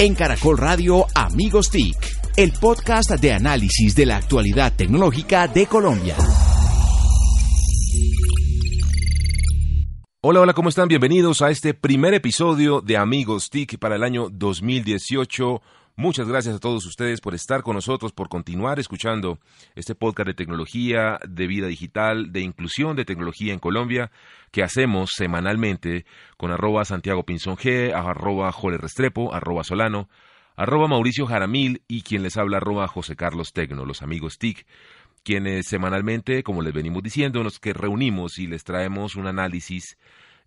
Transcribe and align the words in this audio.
En 0.00 0.14
Caracol 0.14 0.56
Radio 0.58 1.06
Amigos 1.12 1.70
TIC, 1.72 1.96
el 2.36 2.52
podcast 2.52 3.10
de 3.10 3.32
análisis 3.32 3.96
de 3.96 4.06
la 4.06 4.18
actualidad 4.18 4.72
tecnológica 4.76 5.48
de 5.48 5.66
Colombia. 5.66 6.14
Hola, 10.20 10.42
hola, 10.42 10.52
¿cómo 10.52 10.68
están? 10.68 10.86
Bienvenidos 10.86 11.42
a 11.42 11.50
este 11.50 11.74
primer 11.74 12.14
episodio 12.14 12.80
de 12.80 12.96
Amigos 12.96 13.50
TIC 13.50 13.76
para 13.80 13.96
el 13.96 14.04
año 14.04 14.28
2018. 14.30 15.62
Muchas 16.00 16.28
gracias 16.28 16.54
a 16.54 16.60
todos 16.60 16.86
ustedes 16.86 17.20
por 17.20 17.34
estar 17.34 17.64
con 17.64 17.74
nosotros, 17.74 18.12
por 18.12 18.28
continuar 18.28 18.78
escuchando 18.78 19.40
este 19.74 19.96
podcast 19.96 20.28
de 20.28 20.34
tecnología, 20.34 21.18
de 21.28 21.48
vida 21.48 21.66
digital, 21.66 22.30
de 22.30 22.40
inclusión 22.40 22.94
de 22.94 23.04
tecnología 23.04 23.52
en 23.52 23.58
Colombia, 23.58 24.12
que 24.52 24.62
hacemos 24.62 25.10
semanalmente 25.16 26.06
con 26.36 26.52
arroba 26.52 26.84
Santiago 26.84 27.24
Pinzón 27.24 27.56
G, 27.56 27.92
arroba 27.92 28.52
Jole 28.52 28.78
Restrepo, 28.78 29.34
arroba 29.34 29.64
Solano, 29.64 30.08
arroba 30.54 30.86
Mauricio 30.86 31.26
Jaramil 31.26 31.82
y 31.88 32.02
quien 32.02 32.22
les 32.22 32.36
habla 32.36 32.58
arroba 32.58 32.86
José 32.86 33.16
Carlos 33.16 33.52
Tecno, 33.52 33.84
los 33.84 34.00
amigos 34.00 34.38
TIC, 34.38 34.68
quienes 35.24 35.66
semanalmente, 35.66 36.44
como 36.44 36.62
les 36.62 36.74
venimos 36.74 37.02
diciendo, 37.02 37.42
nos 37.42 37.58
que 37.58 37.72
reunimos 37.72 38.38
y 38.38 38.46
les 38.46 38.62
traemos 38.62 39.16
un 39.16 39.26
análisis 39.26 39.98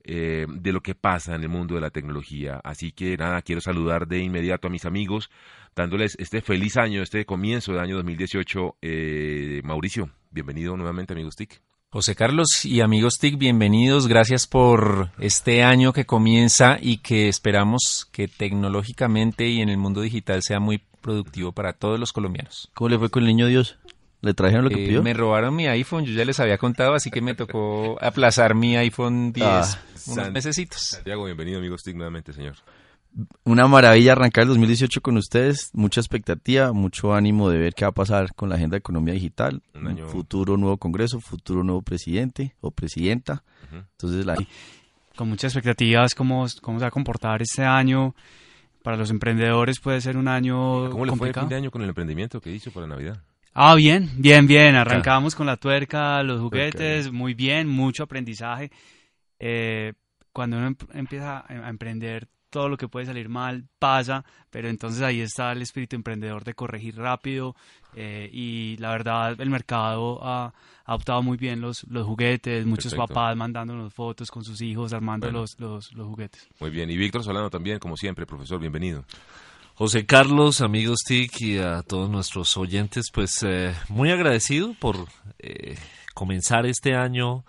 eh, 0.03 0.45
de 0.49 0.71
lo 0.71 0.81
que 0.81 0.95
pasa 0.95 1.35
en 1.35 1.43
el 1.43 1.49
mundo 1.49 1.75
de 1.75 1.81
la 1.81 1.89
tecnología. 1.89 2.59
Así 2.63 2.91
que 2.91 3.17
nada, 3.17 3.41
quiero 3.41 3.61
saludar 3.61 4.07
de 4.07 4.19
inmediato 4.19 4.67
a 4.67 4.71
mis 4.71 4.85
amigos, 4.85 5.29
dándoles 5.75 6.15
este 6.19 6.41
feliz 6.41 6.77
año, 6.77 7.01
este 7.01 7.25
comienzo 7.25 7.71
del 7.71 7.81
año 7.81 7.95
2018. 7.97 8.77
Eh, 8.81 9.61
Mauricio, 9.63 10.09
bienvenido 10.29 10.75
nuevamente, 10.77 11.13
amigos 11.13 11.35
TIC. 11.35 11.61
José 11.89 12.15
Carlos 12.15 12.63
y 12.63 12.79
amigos 12.79 13.17
TIC, 13.19 13.37
bienvenidos. 13.37 14.07
Gracias 14.07 14.47
por 14.47 15.11
este 15.19 15.61
año 15.63 15.91
que 15.91 16.05
comienza 16.05 16.77
y 16.81 16.99
que 16.99 17.27
esperamos 17.27 18.07
que 18.13 18.29
tecnológicamente 18.29 19.47
y 19.49 19.59
en 19.59 19.67
el 19.67 19.77
mundo 19.77 19.99
digital 19.99 20.41
sea 20.41 20.61
muy 20.61 20.81
productivo 21.01 21.51
para 21.51 21.73
todos 21.73 21.99
los 21.99 22.13
colombianos. 22.13 22.69
¿Cómo 22.73 22.89
le 22.89 22.97
fue 22.97 23.09
con 23.09 23.23
el 23.23 23.27
niño 23.27 23.47
Dios? 23.47 23.77
¿Le 24.21 24.33
trajeron 24.35 24.65
lo 24.65 24.69
que 24.69 24.83
Eh, 24.83 24.87
pidió? 24.87 25.01
me 25.03 25.13
robaron 25.13 25.55
mi 25.55 25.67
iPhone, 25.67 26.05
yo 26.05 26.13
ya 26.13 26.23
les 26.25 26.39
había 26.39 26.57
contado, 26.59 26.93
así 26.93 27.09
que 27.09 27.21
me 27.21 27.33
tocó 27.33 27.97
aplazar 28.01 28.53
mi 28.53 28.75
iPhone 28.77 29.33
10 29.33 29.47
Ah, 29.47 29.79
unos 30.05 30.23
San- 30.25 30.33
mesecitos. 30.33 30.81
Santiago, 30.81 31.25
bienvenido, 31.25 31.57
amigos 31.59 31.81
TIC, 31.83 31.95
nuevamente, 31.95 32.31
señor. 32.31 32.55
Una 33.43 33.67
maravilla 33.67 34.13
arrancar 34.13 34.43
el 34.43 34.49
2018 34.49 35.01
con 35.01 35.17
ustedes. 35.17 35.71
Mucha 35.73 35.99
expectativa, 35.99 36.71
mucho 36.71 37.13
ánimo 37.13 37.49
de 37.49 37.57
ver 37.57 37.73
qué 37.73 37.83
va 37.83 37.89
a 37.89 37.93
pasar 37.93 38.33
con 38.35 38.47
la 38.47 38.55
agenda 38.55 38.75
de 38.75 38.79
economía 38.79 39.13
digital. 39.13 39.61
Un 39.73 39.87
año- 39.87 40.07
Futuro 40.07 40.55
nuevo 40.55 40.77
congreso, 40.77 41.19
futuro 41.19 41.63
nuevo 41.63 41.81
presidente 41.81 42.55
o 42.61 42.71
presidenta. 42.71 43.43
Entonces, 43.73 44.25
la, 44.25 44.35
con 45.15 45.27
muchas 45.29 45.53
expectativas 45.55 46.15
cómo, 46.15 46.45
cómo 46.61 46.77
se 46.79 46.83
va 46.83 46.87
a 46.87 46.91
comportar 46.91 47.41
este 47.41 47.63
año. 47.65 48.15
Para 48.83 48.97
los 48.97 49.09
emprendedores 49.11 49.79
puede 49.79 49.99
ser 50.01 50.15
un 50.17 50.27
año 50.27 50.89
¿Cómo 50.89 51.05
le 51.05 51.11
fue 51.15 51.27
el 51.29 51.33
fin 51.35 51.49
de 51.49 51.55
año 51.55 51.69
con 51.71 51.81
el 51.83 51.89
emprendimiento 51.89 52.39
que 52.39 52.51
hizo 52.51 52.71
para 52.71 52.87
Navidad? 52.87 53.21
Ah, 53.53 53.75
bien, 53.75 54.09
bien, 54.17 54.47
bien. 54.47 54.75
Arrancamos 54.75 55.35
con 55.35 55.45
la 55.45 55.57
tuerca, 55.57 56.23
los 56.23 56.39
juguetes, 56.39 57.11
muy 57.11 57.33
bien, 57.33 57.67
mucho 57.67 58.03
aprendizaje. 58.03 58.71
Eh, 59.39 59.93
cuando 60.31 60.57
uno 60.57 60.67
em- 60.67 60.75
empieza 60.93 61.43
a 61.47 61.69
emprender, 61.69 62.27
todo 62.49 62.69
lo 62.69 62.77
que 62.77 62.87
puede 62.87 63.05
salir 63.05 63.29
mal 63.29 63.65
pasa, 63.79 64.25
pero 64.49 64.67
entonces 64.67 65.01
ahí 65.01 65.21
está 65.21 65.53
el 65.53 65.61
espíritu 65.61 65.95
emprendedor 65.95 66.43
de 66.43 66.53
corregir 66.53 66.97
rápido 66.97 67.55
eh, 67.95 68.29
y 68.31 68.75
la 68.77 68.91
verdad 68.91 69.39
el 69.39 69.49
mercado 69.49 70.19
ha, 70.21 70.53
ha 70.83 70.95
optado 70.95 71.23
muy 71.23 71.37
bien 71.37 71.61
los, 71.61 71.85
los 71.85 72.05
juguetes, 72.05 72.65
muchos 72.65 72.91
Perfecto. 72.91 73.13
papás 73.13 73.37
mandándonos 73.37 73.93
fotos 73.93 74.29
con 74.29 74.43
sus 74.43 74.61
hijos, 74.61 74.91
armando 74.91 75.27
Bueno. 75.27 75.39
los, 75.39 75.59
los, 75.59 75.93
los 75.93 76.07
juguetes. 76.07 76.45
Muy 76.59 76.69
bien, 76.71 76.89
y 76.89 76.97
Víctor 76.97 77.23
Solano 77.23 77.49
también, 77.49 77.79
como 77.79 77.95
siempre, 77.95 78.25
profesor, 78.25 78.59
bienvenido. 78.59 79.05
José 79.81 80.05
Carlos, 80.05 80.61
amigos 80.61 80.99
TIC 81.07 81.41
y 81.41 81.57
a 81.57 81.81
todos 81.81 82.07
nuestros 82.07 82.55
oyentes, 82.55 83.07
pues 83.11 83.41
eh, 83.41 83.73
muy 83.89 84.11
agradecido 84.11 84.75
por 84.79 85.07
eh, 85.39 85.75
comenzar 86.13 86.67
este 86.67 86.93
año 86.93 87.43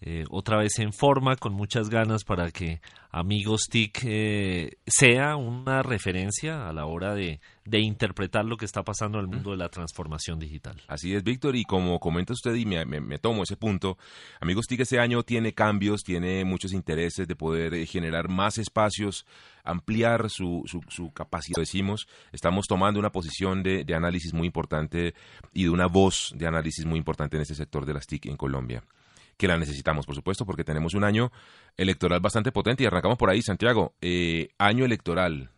eh, 0.00 0.24
otra 0.28 0.56
vez 0.58 0.80
en 0.80 0.92
forma, 0.92 1.36
con 1.36 1.54
muchas 1.54 1.88
ganas 1.88 2.24
para 2.24 2.50
que 2.50 2.80
amigos 3.12 3.68
TIC 3.70 4.00
eh, 4.06 4.76
sea 4.88 5.36
una 5.36 5.84
referencia 5.84 6.68
a 6.68 6.72
la 6.72 6.86
hora 6.86 7.14
de, 7.14 7.38
de 7.68 7.80
interpretar 7.80 8.44
lo 8.44 8.56
que 8.56 8.64
está 8.64 8.82
pasando 8.82 9.18
en 9.18 9.24
el 9.26 9.30
mundo 9.30 9.50
de 9.50 9.56
la 9.58 9.68
transformación 9.68 10.38
digital. 10.38 10.80
Así 10.88 11.14
es, 11.14 11.22
Víctor, 11.22 11.54
y 11.56 11.64
como 11.64 11.98
comenta 12.00 12.32
usted, 12.32 12.54
y 12.54 12.64
me, 12.64 12.84
me- 12.86 13.00
me 13.00 13.18
tomo 13.18 13.42
ese 13.42 13.56
punto, 13.56 13.98
Amigos 14.40 14.66
TIC 14.66 14.80
este 14.80 14.98
año 15.00 15.22
tiene 15.22 15.52
cambios, 15.52 16.02
tiene 16.02 16.44
muchos 16.44 16.72
intereses 16.72 17.28
de 17.28 17.36
poder 17.36 17.74
eh, 17.74 17.84
generar 17.86 18.28
más 18.28 18.56
espacios, 18.58 19.26
ampliar 19.64 20.30
su, 20.30 20.62
su, 20.66 20.80
su 20.88 21.12
capacidad, 21.12 21.60
decimos, 21.60 22.08
estamos 22.32 22.66
tomando 22.66 22.98
una 23.00 23.10
posición 23.12 23.62
de, 23.62 23.84
de 23.84 23.94
análisis 23.94 24.32
muy 24.32 24.46
importante 24.46 25.14
y 25.52 25.64
de 25.64 25.70
una 25.70 25.86
voz 25.86 26.32
de 26.36 26.46
análisis 26.46 26.86
muy 26.86 26.98
importante 26.98 27.36
en 27.36 27.42
este 27.42 27.54
sector 27.54 27.84
de 27.84 27.92
las 27.94 28.06
TIC 28.06 28.26
en 28.26 28.36
Colombia 28.36 28.82
que 29.36 29.46
la 29.46 29.56
necesitamos, 29.56 30.04
por 30.04 30.16
supuesto, 30.16 30.44
porque 30.44 30.64
tenemos 30.64 30.94
un 30.94 31.04
año 31.04 31.30
electoral 31.76 32.18
bastante 32.18 32.50
potente 32.50 32.82
y 32.82 32.86
arrancamos 32.86 33.16
por 33.16 33.30
ahí, 33.30 33.40
Santiago. 33.40 33.94
Eh, 34.00 34.48
año 34.58 34.84
electoral. 34.84 35.50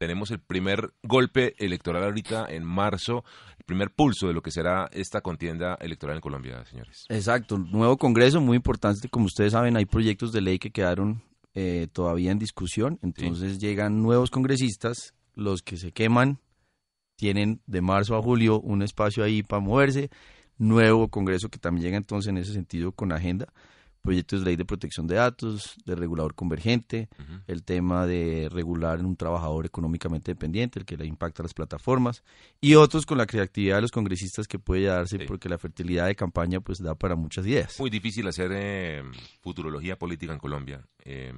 Tenemos 0.00 0.30
el 0.30 0.40
primer 0.40 0.94
golpe 1.02 1.52
electoral 1.58 2.04
ahorita 2.04 2.46
en 2.48 2.64
marzo, 2.64 3.22
el 3.58 3.64
primer 3.66 3.90
pulso 3.90 4.28
de 4.28 4.32
lo 4.32 4.40
que 4.40 4.50
será 4.50 4.88
esta 4.92 5.20
contienda 5.20 5.74
electoral 5.78 6.16
en 6.16 6.22
Colombia, 6.22 6.64
señores. 6.64 7.04
exacto, 7.10 7.58
nuevo 7.58 7.98
congreso, 7.98 8.40
muy 8.40 8.56
importante. 8.56 9.10
Como 9.10 9.26
ustedes 9.26 9.52
saben, 9.52 9.76
hay 9.76 9.84
proyectos 9.84 10.32
de 10.32 10.40
ley 10.40 10.58
que 10.58 10.70
quedaron 10.70 11.22
eh, 11.52 11.86
todavía 11.92 12.30
en 12.30 12.38
discusión. 12.38 12.98
Entonces 13.02 13.58
llegan 13.58 14.02
nuevos 14.02 14.30
congresistas, 14.30 15.12
los 15.34 15.60
que 15.60 15.76
se 15.76 15.92
queman 15.92 16.38
tienen 17.16 17.60
de 17.66 17.82
marzo 17.82 18.16
a 18.16 18.22
julio 18.22 18.58
un 18.58 18.80
espacio 18.80 19.22
ahí 19.22 19.42
para 19.42 19.60
moverse. 19.60 20.08
Nuevo 20.56 21.08
Congreso 21.08 21.50
que 21.50 21.58
también 21.58 21.84
llega 21.84 21.96
entonces 21.98 22.30
en 22.30 22.38
ese 22.38 22.54
sentido 22.54 22.92
con 22.92 23.12
agenda. 23.12 23.52
Proyectos 24.02 24.40
de 24.40 24.46
ley 24.46 24.56
de 24.56 24.64
protección 24.64 25.06
de 25.06 25.16
datos, 25.16 25.74
de 25.84 25.94
regulador 25.94 26.34
convergente, 26.34 27.08
el 27.46 27.62
tema 27.62 28.06
de 28.06 28.48
regular 28.50 28.98
en 28.98 29.04
un 29.06 29.14
trabajador 29.14 29.66
económicamente 29.66 30.30
dependiente, 30.32 30.78
el 30.78 30.86
que 30.86 30.96
le 30.96 31.04
impacta 31.06 31.42
a 31.42 31.44
las 31.44 31.52
plataformas, 31.54 32.22
y 32.62 32.76
otros 32.76 33.04
con 33.04 33.18
la 33.18 33.26
creatividad 33.26 33.76
de 33.76 33.82
los 33.82 33.90
congresistas 33.90 34.48
que 34.48 34.58
puede 34.58 34.84
darse 34.84 35.18
Sí. 35.18 35.24
porque 35.26 35.48
la 35.50 35.58
fertilidad 35.58 36.06
de 36.06 36.14
campaña 36.16 36.60
pues 36.60 36.78
da 36.82 36.94
para 36.94 37.14
muchas 37.14 37.46
ideas. 37.46 37.78
Muy 37.78 37.90
difícil 37.90 38.26
hacer 38.26 38.50
eh, 38.54 39.02
futurología 39.42 39.98
política 39.98 40.32
en 40.32 40.38
Colombia. 40.38 40.82
Eh, 41.04 41.32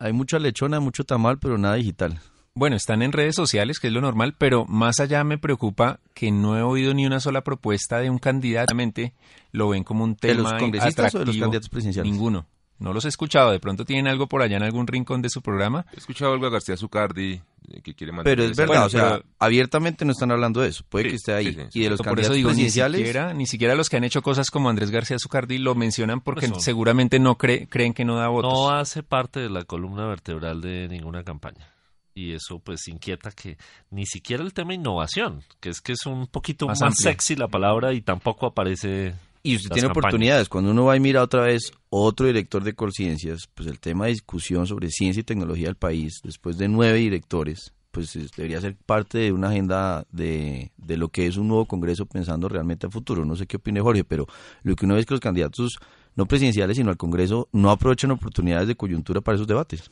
Hay 0.00 0.12
mucha 0.12 0.40
lechona, 0.40 0.80
mucho 0.80 1.04
tamal, 1.04 1.38
pero 1.38 1.56
nada 1.56 1.76
digital. 1.76 2.20
Bueno, 2.54 2.76
están 2.76 3.00
en 3.02 3.12
redes 3.12 3.34
sociales, 3.34 3.80
que 3.80 3.86
es 3.86 3.92
lo 3.94 4.02
normal, 4.02 4.34
pero 4.36 4.66
más 4.66 5.00
allá 5.00 5.24
me 5.24 5.38
preocupa 5.38 6.00
que 6.12 6.30
no 6.30 6.56
he 6.58 6.62
oído 6.62 6.92
ni 6.92 7.06
una 7.06 7.18
sola 7.18 7.42
propuesta 7.42 7.98
de 7.98 8.10
un 8.10 8.18
candidato. 8.18 8.66
Realmente 8.74 9.14
Lo 9.52 9.68
ven 9.70 9.84
como 9.84 10.04
un 10.04 10.12
¿De 10.12 10.28
tema 10.28 10.42
los 10.50 10.52
congresistas 10.60 11.14
o 11.14 11.18
de 11.18 11.24
los 11.24 11.30
atractivo. 11.34 11.44
candidatos 11.44 11.68
presidenciales? 11.70 12.12
Ninguno. 12.12 12.46
No 12.78 12.92
los 12.92 13.04
he 13.04 13.08
escuchado. 13.08 13.52
De 13.52 13.60
pronto 13.60 13.84
tienen 13.84 14.06
algo 14.08 14.26
por 14.28 14.42
allá 14.42 14.56
en 14.56 14.62
algún 14.64 14.86
rincón 14.86 15.22
de 15.22 15.28
su 15.30 15.40
programa. 15.40 15.86
he 15.94 15.98
escuchado 15.98 16.32
algo 16.32 16.46
a 16.46 16.50
García 16.50 16.76
Zucardi 16.76 17.40
eh, 17.70 17.80
que 17.82 17.94
quiere 17.94 18.12
mantener 18.12 18.36
Pero 18.38 18.50
es 18.50 18.56
verdad, 18.56 18.68
Bueno, 18.74 18.86
o 18.86 18.88
sea, 18.90 19.08
pero- 19.18 19.24
abiertamente 19.38 20.04
no 20.04 20.12
están 20.12 20.30
hablando 20.32 20.60
de 20.60 20.68
eso. 20.68 20.84
Puede 20.88 21.04
Sí, 21.04 21.10
que 21.10 21.16
esté 21.16 21.32
ahí. 21.34 21.46
sí, 21.46 21.52
sí, 21.52 21.60
sí. 21.70 21.78
Y 21.78 21.82
de 21.84 21.90
los 21.90 21.98
Por 21.98 22.06
candidatos 22.06 22.26
eso 22.26 22.34
digo, 22.34 22.48
ni 22.50 22.54
presidenciales, 22.54 22.98
siquiera, 22.98 23.32
ni 23.34 23.46
siquiera 23.46 23.74
los 23.76 23.88
que 23.88 23.96
han 23.98 24.04
hecho 24.04 24.20
cosas 24.22 24.50
como 24.50 24.68
Andrés 24.68 24.90
García 24.90 25.16
Zucardi 25.18 25.58
lo 25.58 25.74
mencionan 25.74 26.20
porque 26.20 26.46
Eso. 26.46 26.60
seguramente 26.60 27.18
no 27.18 27.36
cree- 27.38 27.66
creen 27.68 27.94
que 27.94 28.04
no 28.04 28.16
da 28.16 28.28
votos. 28.28 28.52
No 28.52 28.70
hace 28.70 29.02
parte 29.02 29.40
de 29.40 29.48
la 29.50 29.64
columna 29.64 30.06
vertebral 30.06 30.60
de 30.60 30.88
ninguna 30.88 31.22
campaña. 31.24 31.71
Y 32.14 32.32
eso 32.32 32.58
pues 32.58 32.86
inquieta 32.88 33.30
que 33.30 33.56
ni 33.90 34.04
siquiera 34.06 34.42
el 34.44 34.52
tema 34.52 34.74
innovación, 34.74 35.42
que 35.60 35.70
es 35.70 35.80
que 35.80 35.92
es 35.92 36.04
un 36.06 36.26
poquito 36.26 36.66
Más 36.66 36.78
sexy 36.96 37.36
la 37.36 37.48
palabra 37.48 37.94
y 37.94 38.02
tampoco 38.02 38.46
aparece 38.46 39.14
Y 39.42 39.56
usted 39.56 39.70
las 39.70 39.74
tiene 39.76 39.88
campañas. 39.88 39.96
oportunidades. 39.96 40.48
Cuando 40.50 40.70
uno 40.72 40.84
va 40.84 40.96
y 40.96 41.00
mira 41.00 41.22
otra 41.22 41.42
vez 41.44 41.72
otro 41.88 42.26
director 42.26 42.62
de 42.64 42.74
Colciencias, 42.74 43.48
pues 43.54 43.66
el 43.68 43.80
tema 43.80 44.04
de 44.04 44.10
discusión 44.12 44.66
sobre 44.66 44.90
ciencia 44.90 45.20
y 45.20 45.24
tecnología 45.24 45.66
del 45.68 45.76
país, 45.76 46.20
después 46.22 46.58
de 46.58 46.68
nueve 46.68 46.98
directores, 46.98 47.72
pues 47.90 48.14
es- 48.16 48.30
debería 48.36 48.60
ser 48.60 48.76
parte 48.76 49.18
de 49.18 49.32
una 49.32 49.48
agenda 49.48 50.06
de, 50.12 50.70
de 50.76 50.96
lo 50.98 51.08
que 51.08 51.26
es 51.26 51.38
un 51.38 51.48
nuevo 51.48 51.64
Congreso 51.66 52.04
pensando 52.04 52.46
realmente 52.48 52.86
a 52.86 52.90
futuro. 52.90 53.24
No 53.24 53.36
sé 53.36 53.46
qué 53.46 53.56
opine 53.56 53.80
Jorge, 53.80 54.04
pero 54.04 54.26
lo 54.64 54.76
que 54.76 54.84
uno 54.84 54.94
ve 54.94 55.00
es 55.00 55.06
que 55.06 55.14
los 55.14 55.20
candidatos, 55.20 55.78
no 56.14 56.26
presidenciales, 56.26 56.76
sino 56.76 56.90
al 56.90 56.98
Congreso, 56.98 57.48
no 57.52 57.70
aprovechan 57.70 58.10
oportunidades 58.10 58.68
de 58.68 58.76
coyuntura 58.76 59.22
para 59.22 59.36
esos 59.36 59.46
debates. 59.46 59.90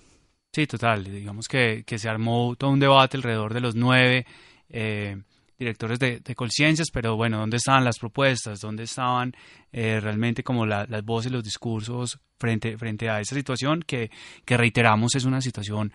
Sí, 0.52 0.66
total. 0.66 1.04
Digamos 1.04 1.46
que, 1.46 1.84
que 1.86 1.98
se 1.98 2.08
armó 2.08 2.56
todo 2.58 2.70
un 2.70 2.80
debate 2.80 3.16
alrededor 3.16 3.54
de 3.54 3.60
los 3.60 3.76
nueve 3.76 4.26
eh, 4.68 5.16
directores 5.58 5.98
de, 6.00 6.20
de 6.20 6.34
Colciencias, 6.34 6.88
pero 6.92 7.16
bueno, 7.16 7.38
¿dónde 7.38 7.58
estaban 7.58 7.84
las 7.84 7.98
propuestas? 7.98 8.60
¿Dónde 8.60 8.82
estaban 8.84 9.32
eh, 9.72 10.00
realmente 10.00 10.42
como 10.42 10.66
la- 10.66 10.86
las 10.88 11.04
voces, 11.04 11.30
los 11.30 11.44
discursos 11.44 12.18
frente, 12.38 12.76
frente 12.78 13.08
a 13.08 13.20
esa 13.20 13.36
situación 13.36 13.84
que, 13.86 14.10
que 14.44 14.56
reiteramos 14.56 15.14
es 15.14 15.24
una 15.24 15.40
situación 15.40 15.92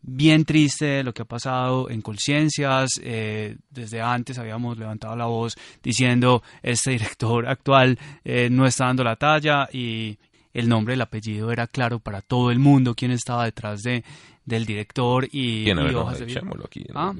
bien 0.00 0.44
triste 0.44 1.02
lo 1.02 1.12
que 1.12 1.22
ha 1.22 1.24
pasado 1.26 1.90
en 1.90 2.00
Colciencias. 2.00 2.88
eh, 3.02 3.56
desde 3.68 4.00
antes 4.00 4.38
habíamos 4.38 4.78
levantado 4.78 5.16
la 5.16 5.26
voz 5.26 5.56
diciendo 5.82 6.42
este 6.62 6.92
director 6.92 7.46
actual 7.48 7.98
eh, 8.24 8.48
no 8.50 8.64
está 8.64 8.86
dando 8.86 9.04
la 9.04 9.16
talla 9.16 9.68
y 9.72 10.16
el 10.58 10.68
nombre, 10.68 10.94
el 10.94 11.00
apellido 11.00 11.50
era 11.52 11.66
claro 11.66 11.98
para 12.00 12.20
todo 12.22 12.50
el 12.50 12.58
mundo 12.58 12.94
quién 12.94 13.10
estaba 13.10 13.44
detrás 13.44 13.80
de, 13.82 14.04
del 14.44 14.64
director 14.66 15.26
y, 15.30 15.64
¿Quién? 15.64 15.78
Y 15.78 15.94
hojas 15.94 16.18
de 16.18 16.24
vida. 16.26 16.42
aquí. 16.64 16.84
Ah, 16.94 17.12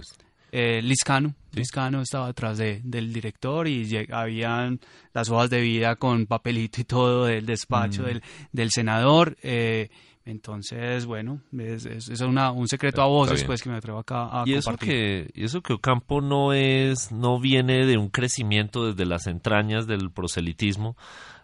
eh, 0.50 0.81
Liscano, 0.82 1.35
Sí. 1.52 1.61
Liscano 1.61 2.00
estaba 2.02 2.26
detrás 2.29 2.56
de, 2.58 2.81
del 2.85 3.12
director 3.12 3.69
y 3.69 4.06
habían 4.11 4.81
las 5.12 5.29
hojas 5.31 5.50
de 5.50 5.61
vida 5.61 5.96
con 5.96 6.26
papelito 6.26 6.81
y 6.81 6.85
todo 6.85 7.25
del 7.26 7.44
despacho 7.46 8.02
Mm. 8.02 8.06
del, 8.06 8.23
del 8.52 8.70
senador. 8.70 9.37
eh, 9.43 9.88
entonces, 10.25 11.06
bueno, 11.06 11.40
es, 11.58 11.87
es- 11.87 12.08
es 12.11 12.20
una- 12.20 12.50
un 12.52 12.69
secreto 12.69 13.00
a 13.00 13.06
voces 13.06 13.44
pues 13.44 13.62
que 13.62 13.70
me 13.70 13.76
atrevo 13.76 13.99
acá 13.99 14.25
a 14.26 14.43
Y 14.46 14.52
eso 14.55 14.70
compartir. 14.70 14.88
que, 14.88 15.31
y 15.35 15.44
eso 15.44 15.62
que 15.62 15.73
Ocampo 15.73 16.20
no 16.20 16.52
es, 16.52 17.11
no 17.12 17.40
viene 17.40 17.87
de 17.87 17.96
un 17.96 18.11
crecimiento 18.11 18.85
desde 18.87 19.06
las 19.06 19.26
entrañas 19.26 19.87
del 19.87 20.11
proselitismo. 20.11 20.96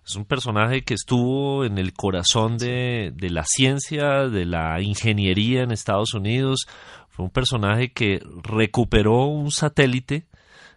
Es 0.07 0.17
un 0.17 0.27
personaje 0.27 0.85
que 0.85 0.95
estuvo 0.95 1.65
en 1.65 1.79
el 1.79 1.95
corazón 1.95 2.59
de, 2.59 3.13
de 3.15 3.31
la 3.31 3.45
ciencia, 3.45 4.29
de 4.29 4.45
la 4.45 4.81
ingeniería 4.83 5.63
en 5.63 5.71
Estados 5.71 6.13
Unidos. 6.13 6.67
Fue 7.09 7.25
un 7.25 7.31
personaje 7.31 7.93
que 7.93 8.23
recuperó 8.43 9.25
un 9.27 9.51
satélite 9.51 10.27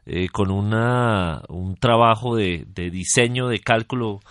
eh, 0.10 0.30
con 0.30 0.52
una, 0.52 1.42
un 1.50 1.76
trabajo 1.76 2.36
de, 2.38 2.66
de 2.74 2.90
diseño, 2.90 3.50
de 3.50 3.60
cálculo, 3.60 4.22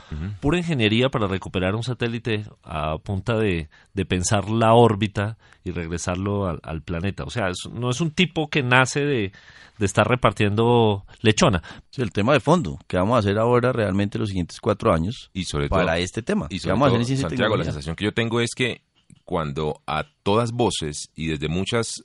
pura 0.40 0.56
ingeniería 0.56 1.11
para 1.11 1.26
recuperar 1.26 1.75
un 1.75 1.82
satélite 1.82 2.44
a 2.64 2.96
punta 2.96 3.37
de, 3.37 3.69
de 3.93 4.05
pensar 4.06 4.49
la 4.49 4.73
órbita 4.73 5.37
y 5.64 5.73
regresarlo 5.73 6.46
al, 6.46 6.61
al 6.62 6.81
planeta. 6.81 7.25
O 7.25 7.31
sea, 7.31 7.49
es- 7.50 7.69
no 7.70 7.90
es 7.90 8.00
un 8.00 8.11
tipo 8.11 8.49
que 8.49 8.62
nace 8.62 9.00
de, 9.00 9.32
de 9.78 9.84
estar 9.87 10.08
repartiendo 10.08 11.05
lechona. 11.20 11.62
Sí, 11.90 12.00
el 12.00 12.11
tema 12.12 12.32
de 12.32 12.40
fondo, 12.40 12.78
que 12.87 12.96
vamos 12.96 13.17
a 13.17 13.19
hacer 13.19 13.37
ahora 13.38 13.73
realmente 13.73 14.19
los 14.19 14.28
siguientes 14.31 14.61
cuatro 14.61 14.94
años 14.94 15.31
Y 15.34 15.44
sobre 15.44 15.69
todo, 15.69 15.78
para 15.81 15.99
este 15.99 16.23
tema. 16.23 16.46
y 16.49 16.58
sobre 16.58 16.73
vamos 16.73 16.87
a 16.87 16.96
hacer 16.96 17.17
todo, 17.17 17.28
Santiago, 17.28 17.56
la 17.58 17.64
sensación 17.64 17.96
que 17.96 18.05
yo 18.06 18.12
tengo 18.14 18.40
es 18.40 18.55
que 18.56 18.81
cuando 19.25 19.82
a 19.87 20.05
todas 20.23 20.52
voces 20.52 21.11
y 21.14 21.26
desde 21.26 21.49
muchas 21.49 22.02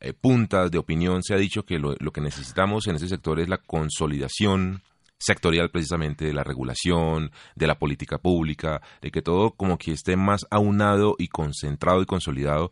eh, 0.00 0.12
puntas 0.12 0.70
de 0.70 0.78
opinión 0.78 1.22
se 1.22 1.34
ha 1.34 1.38
dicho 1.38 1.64
que 1.64 1.78
lo, 1.78 1.94
lo 1.98 2.10
que 2.12 2.20
necesitamos 2.20 2.86
en 2.86 2.96
ese 2.96 3.08
sector 3.08 3.40
es 3.40 3.48
la 3.48 3.58
consolidación 3.58 4.82
sectorial 5.18 5.70
precisamente 5.70 6.24
de 6.24 6.32
la 6.32 6.44
regulación, 6.44 7.32
de 7.56 7.66
la 7.66 7.78
política 7.78 8.18
pública, 8.18 8.80
de 9.02 9.10
que 9.10 9.22
todo 9.22 9.50
como 9.50 9.76
que 9.76 9.92
esté 9.92 10.16
más 10.16 10.46
aunado 10.50 11.16
y 11.18 11.26
concentrado 11.28 12.00
y 12.02 12.06
consolidado. 12.06 12.70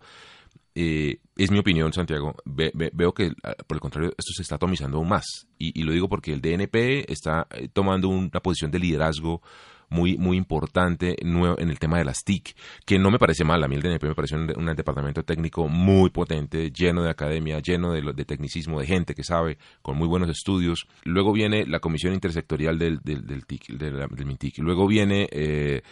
Eh, 0.78 1.18
es 1.36 1.50
mi 1.50 1.58
opinión, 1.58 1.92
Santiago. 1.92 2.36
Ve- 2.44 2.70
ve- 2.74 2.90
veo 2.92 3.12
que, 3.14 3.32
ah, 3.42 3.54
por 3.66 3.76
el 3.76 3.80
contrario, 3.80 4.10
esto 4.10 4.32
se 4.36 4.42
está 4.42 4.56
atomizando 4.56 4.98
aún 4.98 5.08
más. 5.08 5.24
Y, 5.58 5.78
y 5.80 5.82
lo 5.84 5.92
digo 5.92 6.08
porque 6.08 6.32
el 6.32 6.40
DNP 6.42 7.10
está 7.10 7.46
eh, 7.50 7.68
tomando 7.72 8.08
una 8.08 8.40
posición 8.40 8.70
de 8.70 8.78
liderazgo 8.78 9.42
muy, 9.88 10.16
muy 10.16 10.36
importante 10.36 11.16
nuevo 11.22 11.58
en 11.58 11.70
el 11.70 11.78
tema 11.78 11.98
de 11.98 12.04
las 12.04 12.24
TIC, 12.24 12.56
que 12.84 12.98
no 12.98 13.10
me 13.10 13.18
parece 13.18 13.44
mal. 13.44 13.62
A 13.62 13.68
mí 13.68 13.76
el 13.76 13.82
DNP 13.82 14.04
me 14.04 14.14
parece 14.14 14.36
un, 14.36 14.46
departamento 14.76 15.22
técnico 15.22 15.68
muy 15.68 16.10
potente, 16.10 16.70
lleno 16.70 17.02
de 17.02 17.10
academia, 17.10 17.60
lleno 17.60 17.92
de, 17.92 18.24
tecnicismo, 18.24 18.80
de 18.80 18.86
gente 18.86 19.14
que 19.14 19.22
sabe, 19.22 19.58
con 19.82 19.96
muy 19.96 20.08
buenos 20.08 20.28
estudios. 20.28 20.86
Luego 21.04 21.32
viene 21.32 21.66
la 21.66 21.80
comisión 21.80 22.14
intersectorial 22.14 22.78
del, 22.78 23.00
del, 23.02 23.26
del 23.26 24.26
MINTIC. 24.26 24.58
Luego 24.58 24.86
viene 24.86 25.28
eh, 25.30 25.82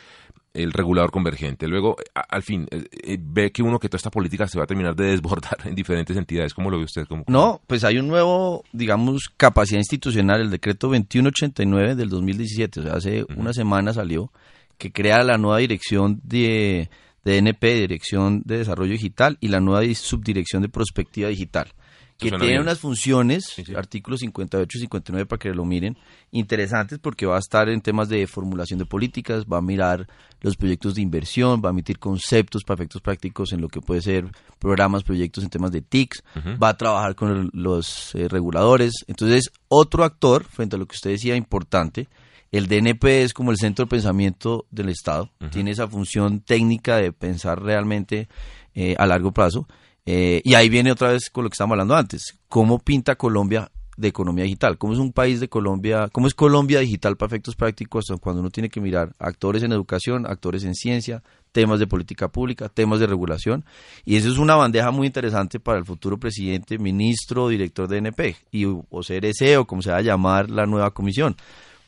el 0.54 0.72
regulador 0.72 1.10
convergente. 1.10 1.66
Luego, 1.68 1.96
a- 2.14 2.20
al 2.20 2.42
fin, 2.42 2.66
eh, 2.70 2.84
eh, 3.02 3.18
ve 3.20 3.50
que 3.52 3.62
uno 3.62 3.78
que 3.78 3.88
toda 3.88 3.98
esta 3.98 4.10
política 4.10 4.46
se 4.48 4.56
va 4.56 4.64
a 4.64 4.66
terminar 4.66 4.94
de 4.96 5.06
desbordar 5.06 5.58
en 5.66 5.74
diferentes 5.74 6.16
entidades. 6.16 6.54
¿Cómo 6.54 6.70
lo 6.70 6.78
ve 6.78 6.84
usted? 6.84 7.06
¿Cómo- 7.06 7.24
No, 7.26 7.60
pues 7.66 7.84
hay 7.84 7.98
un 7.98 8.06
nuevo, 8.08 8.64
digamos, 8.72 9.28
capacidad 9.36 9.78
institucional, 9.80 10.40
el 10.40 10.50
decreto 10.50 10.86
2189 10.88 11.94
del 11.96 12.08
2017, 12.08 12.80
o 12.80 12.82
sea, 12.84 12.92
hace 12.94 13.24
una 13.36 13.52
semana 13.52 13.92
salió, 13.92 14.32
que 14.78 14.92
crea 14.92 15.22
la 15.24 15.38
nueva 15.38 15.58
dirección 15.58 16.20
de, 16.24 16.88
de 17.24 17.38
NP, 17.38 17.74
Dirección 17.74 18.42
de 18.44 18.58
Desarrollo 18.58 18.92
Digital, 18.92 19.36
y 19.40 19.48
la 19.48 19.60
nueva 19.60 19.80
di- 19.80 19.94
subdirección 19.94 20.62
de 20.62 20.68
Prospectiva 20.68 21.28
Digital, 21.28 21.72
que 22.18 22.30
tiene 22.30 22.46
bien. 22.46 22.60
unas 22.62 22.78
funciones, 22.78 23.44
Sí, 23.46 23.64
sí. 23.64 23.74
artículos 23.74 24.20
58 24.20 24.78
y 24.78 24.80
59 24.82 25.26
para 25.26 25.38
que 25.38 25.50
lo 25.50 25.64
miren, 25.64 25.96
interesantes 26.30 26.98
porque 26.98 27.26
va 27.26 27.36
a 27.36 27.38
estar 27.40 27.68
en 27.68 27.80
temas 27.80 28.08
de 28.08 28.26
formulación 28.26 28.78
de 28.78 28.86
políticas, 28.86 29.44
va 29.46 29.58
a 29.58 29.62
mirar 29.62 30.06
los 30.40 30.56
proyectos 30.56 30.94
de 30.94 31.02
inversión, 31.02 31.60
va 31.64 31.70
a 31.70 31.72
emitir 31.72 31.98
conceptos 31.98 32.62
para 32.64 32.76
efectos 32.76 33.00
prácticos 33.02 33.52
en 33.52 33.60
lo 33.60 33.68
que 33.68 33.80
puede 33.80 34.02
ser 34.02 34.26
programas, 34.58 35.02
proyectos 35.02 35.42
en 35.44 35.50
temas 35.50 35.72
de 35.72 35.80
TICs, 35.82 36.22
va 36.62 36.70
a 36.70 36.76
trabajar 36.76 37.14
con 37.14 37.30
el- 37.30 37.50
los 37.52 38.14
eh, 38.14 38.28
reguladores. 38.28 38.92
Entonces, 39.06 39.50
otro 39.68 40.04
actor, 40.04 40.44
frente 40.44 40.76
a 40.76 40.78
lo 40.78 40.86
que 40.86 40.94
usted 40.96 41.10
decía, 41.10 41.36
importante, 41.36 42.08
el 42.52 42.68
DNP 42.68 43.22
es 43.22 43.32
como 43.34 43.50
el 43.50 43.56
centro 43.56 43.84
de 43.86 43.90
pensamiento 43.90 44.66
del 44.70 44.88
Estado, 44.88 45.30
tiene 45.50 45.72
esa 45.72 45.88
función 45.88 46.40
técnica 46.40 46.96
de 46.96 47.12
pensar 47.12 47.60
realmente 47.62 48.28
eh, 48.74 48.94
a 48.98 49.06
largo 49.06 49.32
plazo. 49.32 49.66
Eh, 50.06 50.42
y 50.44 50.54
ahí 50.54 50.68
viene 50.68 50.92
otra 50.92 51.12
vez 51.12 51.30
con 51.30 51.44
lo 51.44 51.50
que 51.50 51.54
estábamos 51.54 51.74
hablando 51.74 51.96
antes, 51.96 52.38
cómo 52.48 52.78
pinta 52.78 53.16
Colombia 53.16 53.70
de 53.96 54.08
economía 54.08 54.44
digital, 54.44 54.76
cómo 54.76 54.92
es 54.92 54.98
un 54.98 55.12
país 55.12 55.40
de 55.40 55.48
Colombia, 55.48 56.08
cómo 56.12 56.26
es 56.26 56.34
Colombia 56.34 56.80
digital 56.80 57.16
para 57.16 57.28
efectos 57.28 57.54
prácticos 57.54 58.06
cuando 58.20 58.40
uno 58.40 58.50
tiene 58.50 58.68
que 58.68 58.80
mirar 58.80 59.14
actores 59.18 59.62
en 59.62 59.72
educación, 59.72 60.26
actores 60.26 60.64
en 60.64 60.74
ciencia, 60.74 61.22
temas 61.52 61.78
de 61.78 61.86
política 61.86 62.28
pública, 62.28 62.68
temas 62.68 62.98
de 62.98 63.06
regulación, 63.06 63.64
y 64.04 64.16
eso 64.16 64.28
es 64.30 64.38
una 64.38 64.56
bandeja 64.56 64.90
muy 64.90 65.06
interesante 65.06 65.60
para 65.60 65.78
el 65.78 65.84
futuro 65.84 66.18
presidente, 66.18 66.78
ministro, 66.78 67.48
director 67.48 67.86
de 67.86 67.98
NP, 67.98 68.36
y, 68.50 68.64
o 68.64 68.84
CRC, 68.90 69.58
o 69.58 69.64
como 69.64 69.80
se 69.80 69.90
va 69.90 69.98
a 69.98 70.02
llamar 70.02 70.50
la 70.50 70.66
nueva 70.66 70.90
comisión, 70.92 71.36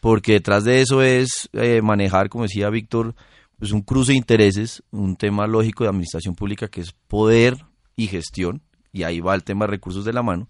porque 0.00 0.34
detrás 0.34 0.62
de 0.64 0.80
eso 0.80 1.02
es 1.02 1.48
eh, 1.52 1.82
manejar, 1.82 2.28
como 2.28 2.44
decía 2.44 2.70
Víctor, 2.70 3.14
pues 3.58 3.72
un 3.72 3.80
cruce 3.80 4.12
de 4.12 4.18
intereses, 4.18 4.82
un 4.92 5.16
tema 5.16 5.46
lógico 5.46 5.82
de 5.82 5.90
administración 5.90 6.36
pública 6.36 6.68
que 6.68 6.82
es 6.82 6.92
poder 6.92 7.56
y 7.96 8.06
gestión, 8.08 8.62
y 8.92 9.02
ahí 9.02 9.20
va 9.20 9.34
el 9.34 9.42
tema 9.44 9.64
de 9.66 9.72
recursos 9.72 10.04
de 10.04 10.12
la 10.12 10.22
mano, 10.22 10.48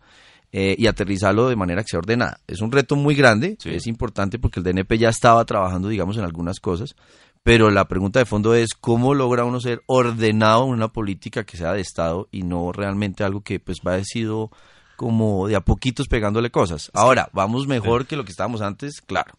eh, 0.52 0.74
y 0.78 0.86
aterrizarlo 0.86 1.48
de 1.48 1.56
manera 1.56 1.82
que 1.82 1.88
sea 1.90 1.98
ordenada. 1.98 2.40
Es 2.46 2.60
un 2.60 2.72
reto 2.72 2.96
muy 2.96 3.14
grande, 3.14 3.56
Sí. 3.60 3.70
es 3.70 3.86
importante 3.86 4.38
porque 4.38 4.60
el 4.60 4.64
DNP 4.64 4.98
ya 4.98 5.08
estaba 5.08 5.44
trabajando, 5.44 5.88
digamos, 5.88 6.16
en 6.16 6.24
algunas 6.24 6.60
cosas, 6.60 6.94
pero 7.42 7.70
la 7.70 7.86
pregunta 7.86 8.18
de 8.18 8.24
fondo 8.26 8.54
es 8.54 8.70
cómo 8.74 9.14
logra 9.14 9.44
uno 9.44 9.60
ser 9.60 9.82
ordenado 9.86 10.64
en 10.66 10.70
una 10.72 10.88
política 10.88 11.44
que 11.44 11.56
sea 11.56 11.72
de 11.72 11.80
Estado 11.80 12.28
y 12.32 12.42
no 12.42 12.72
realmente 12.72 13.22
algo 13.24 13.42
que 13.42 13.60
pues 13.60 13.78
va 13.86 14.02
sido 14.02 14.50
como 14.96 15.46
de 15.46 15.56
a 15.56 15.60
poquitos 15.60 16.08
pegándole 16.08 16.50
cosas. 16.50 16.90
Ahora, 16.94 17.28
vamos 17.32 17.66
mejor 17.68 18.06
que 18.06 18.16
lo 18.16 18.24
que 18.24 18.30
estábamos 18.30 18.62
antes, 18.62 19.00
claro. 19.00 19.34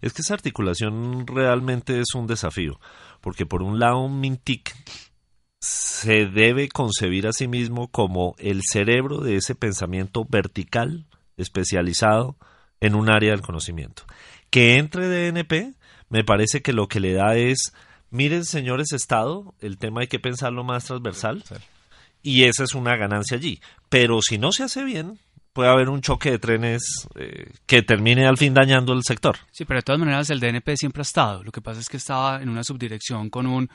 Es 0.00 0.12
que 0.12 0.22
esa 0.22 0.34
articulación 0.34 1.26
realmente 1.26 2.00
es 2.00 2.14
un 2.14 2.26
desafío, 2.26 2.78
porque 3.20 3.44
por 3.44 3.62
un 3.62 3.78
lado 3.78 4.08
Mintic 4.08 4.74
se 5.60 6.26
debe 6.26 6.68
concebir 6.68 7.26
a 7.26 7.32
sí 7.32 7.46
mismo 7.46 7.88
como 7.88 8.34
el 8.38 8.62
cerebro 8.62 9.18
de 9.18 9.36
ese 9.36 9.54
pensamiento 9.54 10.24
vertical, 10.28 11.06
especializado 11.36 12.36
en 12.80 12.94
un 12.94 13.10
área 13.10 13.30
del 13.30 13.42
conocimiento. 13.42 14.04
Que 14.48 14.78
entre 14.78 15.08
DNP, 15.08 15.74
me 16.08 16.24
parece 16.24 16.62
que 16.62 16.72
lo 16.72 16.88
que 16.88 17.00
le 17.00 17.12
da 17.12 17.36
es, 17.36 17.74
miren 18.10 18.44
señores 18.44 18.92
Estado, 18.92 19.54
el 19.60 19.76
tema 19.76 20.00
hay 20.00 20.08
que 20.08 20.18
pensarlo 20.18 20.64
más 20.64 20.86
transversal, 20.86 21.44
y 22.22 22.44
esa 22.44 22.64
es 22.64 22.74
una 22.74 22.96
ganancia 22.96 23.36
allí. 23.36 23.60
Pero 23.90 24.20
si 24.22 24.38
no 24.38 24.52
se 24.52 24.64
hace 24.64 24.82
bien, 24.82 25.18
puede 25.52 25.70
haber 25.70 25.90
un 25.90 26.00
choque 26.00 26.30
de 26.30 26.38
trenes 26.38 27.06
eh, 27.16 27.52
que 27.66 27.82
termine 27.82 28.26
al 28.26 28.38
fin 28.38 28.54
dañando 28.54 28.94
el 28.94 29.02
sector. 29.04 29.36
Sí, 29.50 29.66
pero 29.66 29.78
de 29.78 29.82
todas 29.82 29.98
maneras 29.98 30.30
el 30.30 30.40
DNP 30.40 30.76
siempre 30.76 31.00
ha 31.00 31.02
estado. 31.02 31.42
Lo 31.42 31.52
que 31.52 31.60
pasa 31.60 31.80
es 31.80 31.88
que 31.88 31.98
estaba 31.98 32.40
en 32.42 32.48
una 32.48 32.64
subdirección 32.64 33.30
con 33.30 33.46
un, 33.46 33.70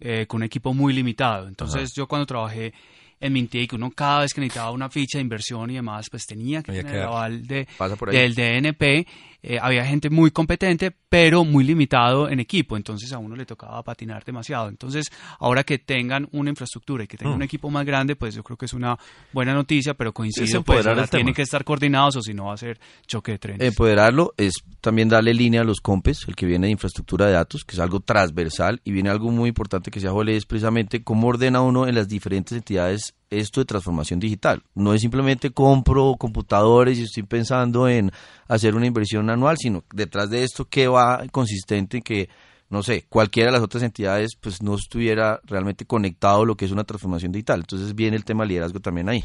eh, 0.00 0.26
con 0.26 0.38
un 0.38 0.44
equipo 0.44 0.74
muy 0.74 0.92
limitado. 0.92 1.46
Entonces 1.46 1.92
yo 1.94 2.06
cuando 2.06 2.26
trabajé 2.26 2.72
en 3.20 3.32
Mintic, 3.32 3.74
uno 3.74 3.90
cada 3.90 4.20
vez 4.20 4.32
que 4.32 4.40
necesitaba 4.40 4.70
una 4.70 4.88
ficha 4.88 5.18
de 5.18 5.22
inversión 5.22 5.70
y 5.70 5.74
demás, 5.74 6.08
pues 6.10 6.24
tenía 6.26 6.62
que 6.62 6.70
Había 6.70 6.82
tener 6.82 6.96
que 6.96 7.02
el 7.02 7.06
aval 7.06 7.46
de, 7.46 7.68
del 8.10 8.34
DNP. 8.34 9.06
Eh, 9.42 9.58
había 9.60 9.84
gente 9.84 10.10
muy 10.10 10.30
competente, 10.30 10.94
pero 11.08 11.44
muy 11.44 11.64
limitado 11.64 12.28
en 12.28 12.40
equipo. 12.40 12.76
Entonces 12.76 13.12
a 13.12 13.18
uno 13.18 13.36
le 13.36 13.46
tocaba 13.46 13.82
patinar 13.82 14.24
demasiado. 14.24 14.68
Entonces 14.68 15.10
ahora 15.38 15.64
que 15.64 15.78
tengan 15.78 16.28
una 16.32 16.50
infraestructura 16.50 17.04
y 17.04 17.06
que 17.06 17.16
tengan 17.16 17.34
Mm. 17.34 17.36
un 17.36 17.42
equipo 17.42 17.70
más 17.70 17.86
grande, 17.86 18.16
pues 18.16 18.34
yo 18.34 18.42
creo 18.42 18.56
que 18.56 18.66
es 18.66 18.72
una 18.72 18.98
buena 19.32 19.54
noticia, 19.54 19.94
pero 19.94 20.12
coincido, 20.12 20.62
pues 20.62 20.86
ahora 20.86 21.06
tienen 21.06 21.34
que 21.34 21.42
estar 21.42 21.64
coordinados 21.64 22.16
o 22.16 22.22
si 22.22 22.34
no 22.34 22.46
va 22.46 22.54
a 22.54 22.56
ser 22.56 22.78
choque 23.06 23.32
de 23.32 23.38
trenes. 23.38 23.66
Empoderarlo 23.66 24.34
es 24.36 24.54
también 24.80 25.08
darle 25.08 25.32
línea 25.34 25.62
a 25.62 25.64
los 25.64 25.80
COMPES, 25.80 26.26
el 26.28 26.36
que 26.36 26.46
viene 26.46 26.66
de 26.66 26.72
infraestructura 26.72 27.26
de 27.26 27.32
datos, 27.32 27.64
que 27.64 27.74
es 27.74 27.80
algo 27.80 28.00
transversal, 28.00 28.80
y 28.84 28.92
viene 28.92 29.10
algo 29.10 29.30
muy 29.30 29.48
importante 29.48 29.90
que 29.90 30.00
se 30.00 30.08
Jole, 30.08 30.36
es 30.36 30.44
precisamente 30.44 31.02
cómo 31.02 31.28
ordena 31.28 31.60
uno 31.60 31.86
en 31.86 31.94
las 31.94 32.08
diferentes 32.08 32.56
entidades 32.56 33.14
esto 33.30 33.60
de 33.60 33.64
transformación 33.64 34.20
digital. 34.20 34.62
No 34.74 34.92
es 34.92 35.00
simplemente 35.00 35.50
compro 35.50 36.16
computadores 36.18 36.98
y 36.98 37.04
estoy 37.04 37.22
pensando 37.22 37.88
en 37.88 38.10
hacer 38.48 38.74
una 38.74 38.86
inversión 38.86 39.30
anual, 39.30 39.56
sino 39.58 39.84
detrás 39.94 40.28
de 40.30 40.42
esto 40.44 40.66
qué 40.66 40.88
va 40.88 41.22
consistente 41.32 41.98
en 41.98 42.02
que 42.02 42.28
no 42.68 42.84
sé, 42.84 43.04
cualquiera 43.08 43.48
de 43.48 43.54
las 43.54 43.64
otras 43.64 43.82
entidades 43.82 44.36
pues 44.40 44.62
no 44.62 44.76
estuviera 44.76 45.40
realmente 45.44 45.84
conectado 45.86 46.42
a 46.42 46.46
lo 46.46 46.56
que 46.56 46.64
es 46.66 46.70
una 46.70 46.84
transformación 46.84 47.32
digital. 47.32 47.60
Entonces 47.60 47.94
viene 47.96 48.16
el 48.16 48.24
tema 48.24 48.44
liderazgo 48.44 48.78
también 48.78 49.08
ahí. 49.08 49.24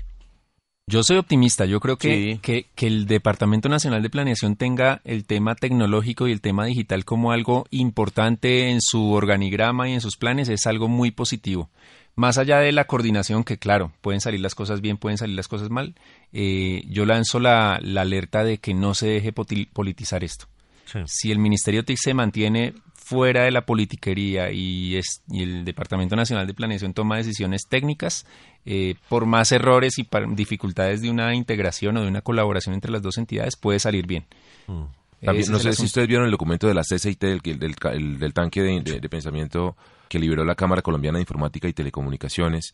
Yo 0.88 1.04
soy 1.04 1.18
optimista. 1.18 1.66
Yo 1.66 1.80
creo 1.80 1.98
que, 1.98 2.34
Sí. 2.34 2.40
que, 2.42 2.66
que 2.76 2.88
el 2.88 3.06
Departamento 3.08 3.70
Nacional 3.70 4.04
de 4.04 4.10
Planeación 4.10 4.56
tenga 4.56 5.02
el 5.04 5.26
tema 5.26 5.56
tecnológico 5.56 6.28
y 6.28 6.32
el 6.32 6.42
tema 6.42 6.66
digital 6.66 7.06
como 7.06 7.32
algo 7.32 7.66
importante 7.72 8.70
en 8.70 8.82
su 8.82 9.12
organigrama 9.12 9.90
y 9.90 9.94
en 9.94 10.02
sus 10.02 10.18
planes 10.18 10.50
es 10.50 10.66
algo 10.68 10.88
muy 10.88 11.12
positivo. 11.12 11.70
Más 12.16 12.38
allá 12.38 12.60
de 12.60 12.72
la 12.72 12.86
coordinación, 12.86 13.44
que 13.44 13.58
claro, 13.58 13.92
pueden 14.02 14.22
salir 14.22 14.40
las 14.40 14.56
cosas 14.56 14.82
bien, 14.82 14.98
pueden 14.98 15.18
salir 15.18 15.36
las 15.36 15.48
cosas 15.48 15.70
mal, 15.70 15.96
eh, 16.32 16.84
yo 16.88 17.06
lanzo 17.06 17.40
la, 17.40 17.80
la 17.82 18.02
alerta 18.02 18.44
de 18.44 18.58
que 18.58 18.74
no 18.74 18.94
se 18.94 19.08
deje 19.08 19.34
politizar 19.34 20.24
esto. 20.24 20.48
Sí. 20.86 21.00
Si 21.08 21.32
el 21.32 21.40
Ministerio 21.40 21.84
TIC 21.84 21.98
se 21.98 22.14
mantiene 22.14 22.74
fuera 23.06 23.44
de 23.44 23.52
la 23.52 23.68
politiquería 23.68 24.52
y, 24.52 24.96
es, 24.96 25.22
y 25.30 25.44
el 25.44 25.64
Departamento 25.64 26.16
Nacional 26.16 26.48
de 26.48 26.56
Planeación 26.56 26.96
toma 26.96 27.18
decisiones 27.18 27.68
técnicas, 27.70 28.26
eh, 28.66 28.96
por 29.10 29.28
más 29.28 29.52
errores 29.52 30.00
y 30.00 30.08
dificultades 30.30 31.04
de 31.04 31.12
una 31.12 31.36
integración 31.36 31.98
o 31.98 32.02
de 32.02 32.08
una 32.08 32.22
colaboración 32.22 32.74
entre 32.74 32.92
las 32.92 33.04
dos 33.04 33.20
entidades, 33.20 33.58
puede 33.58 33.80
salir 33.80 34.08
bien. 34.08 34.26
Mm. 34.66 34.86
También, 35.26 35.52
no 35.52 35.60
sé 35.60 35.74
si 35.74 35.86
ustedes 35.86 36.08
vieron 36.08 36.26
el 36.26 36.32
documento 36.32 36.68
de 36.68 36.74
la 36.74 36.82
CCIT, 36.84 37.20
del, 37.22 37.40
del, 37.40 37.58
del 37.76 38.20
del 38.20 38.34
tanque 38.34 38.62
de, 38.62 38.82
de- 38.82 39.00
de 39.00 39.10
pensamiento 39.10 39.76
que 40.08 40.20
liberó 40.20 40.46
la 40.46 40.56
Cámara 40.56 40.82
Colombiana 40.82 41.18
de 41.18 41.24
Informática 41.24 41.68
y 41.68 41.74
Telecomunicaciones. 41.74 42.74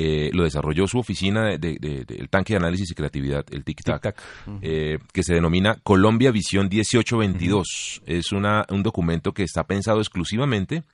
Eh, 0.00 0.30
lo 0.32 0.44
desarrolló 0.44 0.86
su 0.86 0.98
oficina 1.00 1.46
de- 1.46 1.58
de- 1.58 1.76
de- 1.80 2.04
del 2.04 2.28
tanque 2.28 2.52
de 2.52 2.58
análisis 2.58 2.88
y 2.90 2.94
creatividad, 2.94 3.44
el 3.50 3.64
TIC-TAC, 3.64 4.00
Tic-tac. 4.14 4.14
eh, 4.62 4.98
que 5.12 5.22
se 5.24 5.34
denomina 5.34 5.74
Colombia 5.82 6.30
Visión 6.30 6.68
1822. 6.70 8.02
Es 8.06 8.30
una, 8.32 8.64
un 8.70 8.82
documento 8.84 9.32
que 9.32 9.42
está 9.42 9.64
pensado 9.64 9.98
exclusivamente 9.98 10.84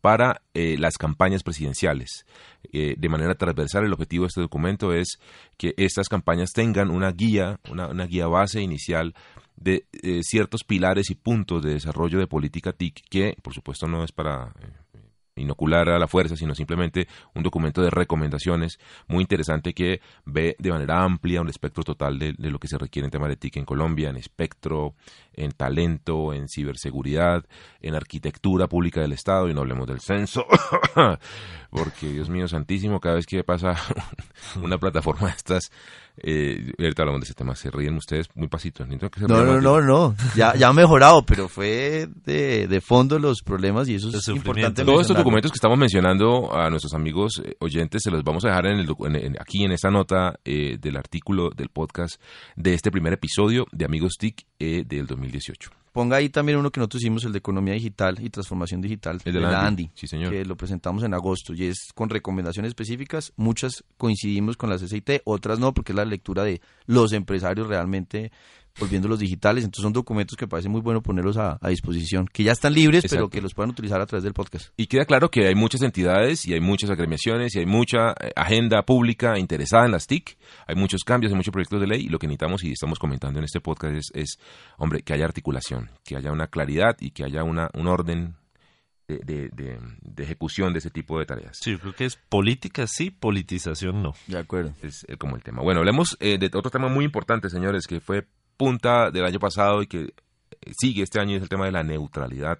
para 0.00 0.42
eh, 0.54 0.76
las 0.78 0.96
campañas 0.98 1.42
presidenciales. 1.42 2.24
Eh, 2.72 2.94
de 2.96 3.08
manera 3.08 3.34
transversal, 3.34 3.84
el 3.84 3.92
objetivo 3.92 4.24
de 4.24 4.28
este 4.28 4.40
documento 4.40 4.92
es 4.92 5.18
que 5.56 5.74
estas 5.76 6.08
campañas 6.08 6.50
tengan 6.52 6.90
una 6.90 7.10
guía, 7.10 7.58
una, 7.68 7.88
una 7.88 8.06
guía 8.06 8.28
base 8.28 8.60
inicial 8.60 9.14
de 9.56 9.86
eh, 9.92 10.20
ciertos 10.22 10.64
pilares 10.64 11.10
y 11.10 11.14
puntos 11.14 11.62
de 11.62 11.74
desarrollo 11.74 12.18
de 12.18 12.26
política 12.26 12.72
TIC 12.72 13.02
que, 13.08 13.36
por 13.42 13.54
supuesto, 13.54 13.86
no 13.86 14.04
es 14.04 14.12
para 14.12 14.52
eh, 14.60 15.00
inocular 15.36 15.88
a 15.88 15.98
la 15.98 16.08
fuerza, 16.08 16.36
sino 16.36 16.54
simplemente 16.54 17.08
un 17.34 17.42
documento 17.42 17.82
de 17.82 17.90
recomendaciones 17.90 18.78
muy 19.06 19.22
interesante 19.22 19.74
que 19.74 20.00
ve 20.24 20.56
de 20.58 20.70
manera 20.70 21.02
amplia 21.02 21.40
un 21.40 21.48
espectro 21.48 21.84
total 21.84 22.18
de, 22.18 22.32
de 22.32 22.50
lo 22.50 22.58
que 22.58 22.68
se 22.68 22.78
requiere 22.78 23.06
en 23.06 23.10
temas 23.10 23.28
de 23.28 23.36
TIC 23.36 23.58
en 23.58 23.64
Colombia, 23.64 24.10
en 24.10 24.16
espectro, 24.16 24.94
en 25.32 25.52
talento, 25.52 26.32
en 26.32 26.48
ciberseguridad, 26.48 27.44
en 27.80 27.94
arquitectura 27.94 28.66
pública 28.66 29.00
del 29.00 29.12
Estado, 29.12 29.48
y 29.48 29.54
no 29.54 29.60
hablemos 29.60 29.86
del 29.86 30.00
censo, 30.00 30.46
porque 31.76 32.10
Dios 32.12 32.28
mío 32.30 32.48
santísimo, 32.48 33.00
cada 33.00 33.16
vez 33.16 33.26
que 33.26 33.44
pasa 33.44 33.74
una 34.62 34.78
plataforma 34.78 35.28
de 35.28 35.34
estas, 35.36 35.70
eh, 36.22 36.72
ahorita 36.78 37.02
hablamos 37.02 37.20
de 37.20 37.24
ese 37.24 37.34
tema, 37.34 37.54
se 37.54 37.70
ríen 37.70 37.94
ustedes 37.96 38.28
muy 38.34 38.48
pasitos. 38.48 38.86
necesito 38.86 39.10
que 39.10 39.20
se 39.20 39.26
No, 39.26 39.44
no, 39.44 39.60
no, 39.60 39.80
no. 39.82 40.14
Ya, 40.34 40.54
ya 40.56 40.68
ha 40.68 40.72
mejorado, 40.72 41.24
pero 41.26 41.48
fue 41.48 42.08
de, 42.24 42.66
de 42.66 42.80
fondo 42.80 43.18
los 43.18 43.42
problemas 43.42 43.88
y 43.88 43.96
eso 43.96 44.08
es 44.08 44.26
importante. 44.28 44.84
Todos 44.84 45.02
estos 45.02 45.16
documentos 45.18 45.50
que 45.52 45.56
estamos 45.56 45.76
mencionando 45.78 46.54
a 46.56 46.70
nuestros 46.70 46.94
amigos 46.94 47.42
eh, 47.44 47.54
oyentes 47.60 48.02
se 48.02 48.10
los 48.10 48.24
vamos 48.24 48.44
a 48.44 48.48
dejar 48.48 48.66
en 48.66 48.78
el 48.78 48.88
en- 49.14 49.36
aquí 49.40 49.64
en 49.64 49.72
esta 49.72 49.90
nota 49.90 50.38
eh, 50.44 50.78
del 50.80 50.96
artículo 50.96 51.50
del 51.50 51.68
podcast 51.68 52.20
de 52.56 52.72
este 52.74 52.90
primer 52.90 53.12
episodio 53.12 53.66
de 53.72 53.84
Amigos 53.84 54.14
TIC 54.18 54.46
eh, 54.58 54.84
del 54.86 55.06
2018. 55.06 55.70
Ponga 55.96 56.18
ahí 56.18 56.28
también 56.28 56.58
uno 56.58 56.70
que 56.70 56.78
nosotros 56.78 57.02
hicimos, 57.02 57.24
el 57.24 57.32
de 57.32 57.38
economía 57.38 57.72
digital 57.72 58.18
y 58.20 58.28
transformación 58.28 58.82
digital, 58.82 59.18
El 59.24 59.32
de 59.32 59.40
la 59.40 59.50
la 59.50 59.60
Andy, 59.60 59.84
Andy, 59.84 59.90
sí, 59.94 60.06
señor. 60.06 60.30
que 60.30 60.44
lo 60.44 60.54
presentamos 60.54 61.02
en 61.04 61.14
agosto 61.14 61.54
y 61.54 61.64
es 61.64 61.88
con 61.94 62.10
recomendaciones 62.10 62.68
específicas. 62.68 63.32
Muchas 63.36 63.82
coincidimos 63.96 64.58
con 64.58 64.68
las 64.68 64.82
SIT, 64.82 65.22
otras 65.24 65.58
no, 65.58 65.72
porque 65.72 65.92
es 65.92 65.96
la 65.96 66.04
lectura 66.04 66.44
de 66.44 66.60
los 66.84 67.14
empresarios 67.14 67.66
realmente 67.66 68.30
volviéndolos 68.78 69.18
digitales. 69.18 69.64
Entonces 69.64 69.82
son 69.82 69.92
documentos 69.92 70.36
que 70.36 70.46
parece 70.46 70.68
muy 70.68 70.80
bueno 70.80 71.02
ponerlos 71.02 71.36
a, 71.36 71.58
a 71.60 71.68
disposición, 71.68 72.28
que 72.32 72.42
ya 72.44 72.52
están 72.52 72.74
libres, 72.74 73.04
pero 73.10 73.28
que 73.28 73.40
los 73.40 73.54
puedan 73.54 73.70
utilizar 73.70 74.00
a 74.00 74.06
través 74.06 74.24
del 74.24 74.32
podcast. 74.34 74.68
Y 74.76 74.86
queda 74.86 75.04
claro 75.04 75.30
que 75.30 75.46
hay 75.46 75.54
muchas 75.54 75.82
entidades 75.82 76.46
y 76.46 76.52
hay 76.54 76.60
muchas 76.60 76.90
agremiaciones 76.90 77.54
y 77.54 77.60
hay 77.60 77.66
mucha 77.66 78.10
eh, 78.12 78.32
agenda 78.36 78.82
pública 78.84 79.38
interesada 79.38 79.86
en 79.86 79.92
las 79.92 80.06
TIC. 80.06 80.36
Hay 80.66 80.74
muchos 80.76 81.02
cambios, 81.04 81.32
hay 81.32 81.36
muchos 81.36 81.52
proyectos 81.52 81.80
de 81.80 81.86
ley 81.86 82.04
y 82.06 82.08
lo 82.08 82.18
que 82.18 82.26
necesitamos 82.26 82.64
y 82.64 82.72
estamos 82.72 82.98
comentando 82.98 83.38
en 83.38 83.44
este 83.44 83.60
podcast 83.60 83.94
es, 83.94 84.10
es, 84.14 84.38
hombre, 84.78 85.02
que 85.02 85.12
haya 85.14 85.24
articulación, 85.24 85.90
que 86.04 86.16
haya 86.16 86.32
una 86.32 86.46
claridad 86.48 86.96
y 87.00 87.10
que 87.10 87.24
haya 87.24 87.42
una, 87.44 87.70
un 87.74 87.86
orden 87.86 88.36
de, 89.08 89.18
de- 89.18 89.48
de- 89.52 89.78
de 90.02 90.22
ejecución 90.24 90.72
de 90.72 90.80
ese 90.80 90.90
tipo 90.90 91.18
de 91.18 91.26
tareas. 91.26 91.58
Sí, 91.62 91.70
yo 91.70 91.78
creo 91.78 91.94
que 91.94 92.04
es 92.06 92.16
política 92.16 92.86
sí, 92.88 93.10
politización 93.10 94.02
no. 94.02 94.14
De 94.26 94.38
acuerdo. 94.38 94.74
es 94.82 95.04
eh, 95.08 95.16
como 95.16 95.36
el 95.36 95.42
tema. 95.42 95.62
Bueno, 95.62 95.78
hablemos 95.80 96.16
eh, 96.20 96.38
de 96.38 96.46
otro 96.46 96.70
tema 96.70 96.88
muy 96.88 97.04
importante, 97.04 97.48
señores, 97.48 97.86
que 97.86 98.00
fue 98.00 98.26
punta 98.56 99.10
del 99.10 99.24
año 99.24 99.38
pasado 99.38 99.82
y 99.82 99.86
que 99.86 100.02
eh, 100.02 100.12
sigue 100.78 101.02
este 101.02 101.20
año, 101.20 101.36
es 101.36 101.42
el 101.42 101.48
tema 101.48 101.66
de 101.66 101.72
la 101.72 101.82
neutralidad 101.82 102.58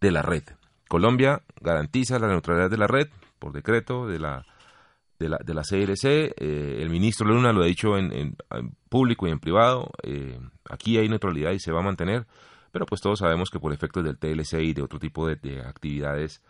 de 0.00 0.10
la 0.10 0.22
red. 0.22 0.44
Colombia 0.88 1.42
garantiza 1.60 2.18
la 2.18 2.28
neutralidad 2.28 2.70
de 2.70 2.78
la 2.78 2.86
red 2.86 3.08
por 3.38 3.52
decreto 3.52 4.06
de 4.06 4.18
la 4.18 4.44
de 5.18 5.28
la, 5.28 5.38
de 5.44 5.52
la 5.54 5.62
CRC. 5.62 6.32
eh, 6.36 6.78
el 6.80 6.90
ministro 6.90 7.26
Luna 7.26 7.52
lo 7.52 7.62
ha 7.62 7.66
dicho 7.66 7.96
en, 7.98 8.12
en- 8.12 8.36
público 8.88 9.26
y 9.26 9.30
en 9.32 9.40
privado. 9.40 9.90
eh, 10.04 10.38
aquí 10.70 10.96
hay 10.96 11.08
neutralidad 11.08 11.50
y 11.52 11.58
se 11.58 11.72
va 11.72 11.80
a 11.80 11.82
mantener, 11.84 12.26
pero 12.70 12.86
pues 12.86 13.00
todos 13.00 13.18
sabemos 13.18 13.50
que 13.50 13.58
por 13.58 13.72
efectos 13.72 14.04
del 14.04 14.16
TLC 14.18 14.60
y 14.62 14.72
de 14.74 14.82
otro 14.82 14.98
tipo 15.00 15.26
de, 15.26 15.36
de 15.36 15.60
actividades 15.60 16.40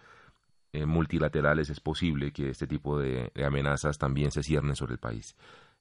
multilaterales 0.86 1.70
es 1.70 1.80
posible 1.80 2.30
que 2.32 2.50
este 2.50 2.66
tipo 2.66 2.98
de, 2.98 3.32
de 3.34 3.44
amenazas 3.44 3.96
también 3.98 4.30
se 4.30 4.42
ciernen 4.42 4.76
sobre 4.76 4.92
el 4.94 4.98
país. 4.98 5.34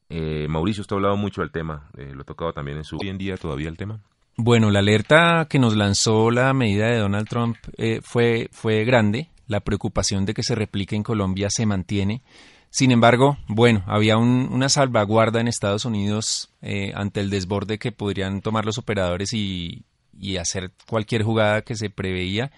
Eh, 0.10 0.48
Mauricio, 0.50 0.82
usted 0.82 0.96
ha 0.96 0.98
hablado 0.98 1.18
mucho 1.18 1.42
del 1.42 1.52
tema, 1.52 1.90
eh, 1.98 2.12
lo 2.14 2.22
ha 2.22 2.26
tocado 2.26 2.54
también 2.54 2.78
en 2.78 2.84
su... 2.84 2.98
Hoy 3.02 3.10
en 3.10 3.18
día 3.18 3.38
todavía 3.38 3.68
el 3.70 3.78
tema. 3.78 4.00
Bueno, 4.38 4.70
la 4.72 4.80
alerta 4.80 5.48
que 5.50 5.60
nos 5.60 5.76
lanzó 5.76 6.30
la 6.32 6.54
medida 6.54 6.88
de 6.88 6.98
Donald 7.00 7.28
Trump 7.28 7.58
eh, 7.78 8.00
fue, 8.04 8.50
fue 8.52 8.86
grande. 8.86 9.30
La 9.48 9.62
preocupación 9.62 10.26
de 10.26 10.34
que 10.34 10.44
se 10.44 10.56
replique 10.56 10.96
en 10.96 11.04
Colombia 11.04 11.48
se 11.50 11.66
mantiene. 11.66 12.22
Sin 12.70 12.92
embargo, 12.92 13.38
bueno, 13.48 13.84
había 13.88 14.18
un- 14.18 14.50
una 14.52 14.70
salvaguarda 14.70 15.40
en 15.42 15.48
Estados 15.48 15.86
Unidos 15.86 16.50
eh, 16.62 16.92
ante 16.96 17.22
el 17.22 17.30
desborde 17.30 17.80
que 17.80 17.92
podrían 17.92 18.42
tomar 18.42 18.66
los 18.66 18.78
operadores 18.78 19.34
y, 19.34 19.84
y 20.20 20.38
hacer 20.38 20.72
cualquier 20.88 21.24
jugada 21.24 21.62
que 21.62 21.76
se 21.76 21.90
preveía, 21.90 22.52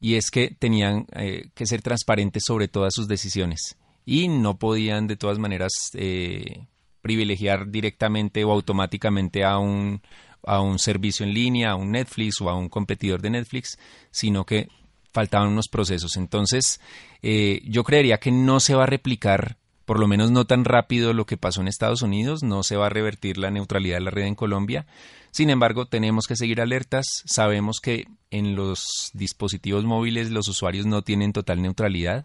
y 0.00 0.14
es 0.14 0.30
que 0.30 0.54
tenían 0.56 1.06
eh, 1.12 1.50
que 1.54 1.66
ser 1.66 1.82
transparentes 1.82 2.44
sobre 2.46 2.68
todas 2.68 2.94
sus 2.94 3.08
decisiones 3.08 3.76
y 4.04 4.28
no 4.28 4.56
podían 4.56 5.06
de 5.08 5.16
todas 5.16 5.38
maneras 5.38 5.72
eh, 5.94 6.66
privilegiar 7.06 7.70
directamente 7.70 8.42
o 8.42 8.50
automáticamente 8.50 9.44
a 9.44 9.58
un, 9.58 10.02
a 10.42 10.60
un 10.60 10.80
servicio 10.80 11.24
en 11.24 11.32
línea, 11.32 11.70
a 11.70 11.76
un 11.76 11.92
Netflix 11.92 12.40
o 12.40 12.50
a 12.50 12.56
un 12.56 12.68
competidor 12.68 13.22
de 13.22 13.30
Netflix, 13.30 13.78
sino 14.10 14.44
que 14.44 14.68
faltaban 15.12 15.48
unos 15.48 15.68
procesos. 15.68 16.16
Entonces, 16.16 16.80
eh, 17.22 17.60
yo 17.64 17.84
creería 17.84 18.18
que 18.18 18.32
no 18.32 18.58
se 18.58 18.74
va 18.74 18.82
a 18.82 18.86
replicar, 18.96 19.56
por 19.86 19.98
lo 19.98 20.06
menos 20.06 20.30
no 20.30 20.44
tan 20.44 20.64
rápido 20.66 21.14
lo 21.14 21.24
que 21.24 21.38
pasó 21.38 21.62
en 21.62 21.68
Estados 21.68 22.02
Unidos, 22.02 22.42
no 22.42 22.62
se 22.62 22.76
va 22.76 22.86
a 22.86 22.90
revertir 22.90 23.38
la 23.38 23.50
neutralidad 23.50 23.96
de 23.96 24.04
la 24.04 24.10
red 24.10 24.24
en 24.24 24.34
Colombia. 24.34 24.84
Sin 25.30 25.48
embargo, 25.50 25.86
tenemos 25.86 26.26
que 26.26 26.34
seguir 26.36 26.60
alertas. 26.62 27.04
Sabemos 27.26 27.80
que 27.82 28.06
en 28.30 28.56
los 28.56 29.10
dispositivos 29.12 29.84
móviles 29.84 30.30
los 30.30 30.48
usuarios 30.48 30.86
no 30.86 31.02
tienen 31.02 31.32
total 31.32 31.60
neutralidad. 31.60 32.24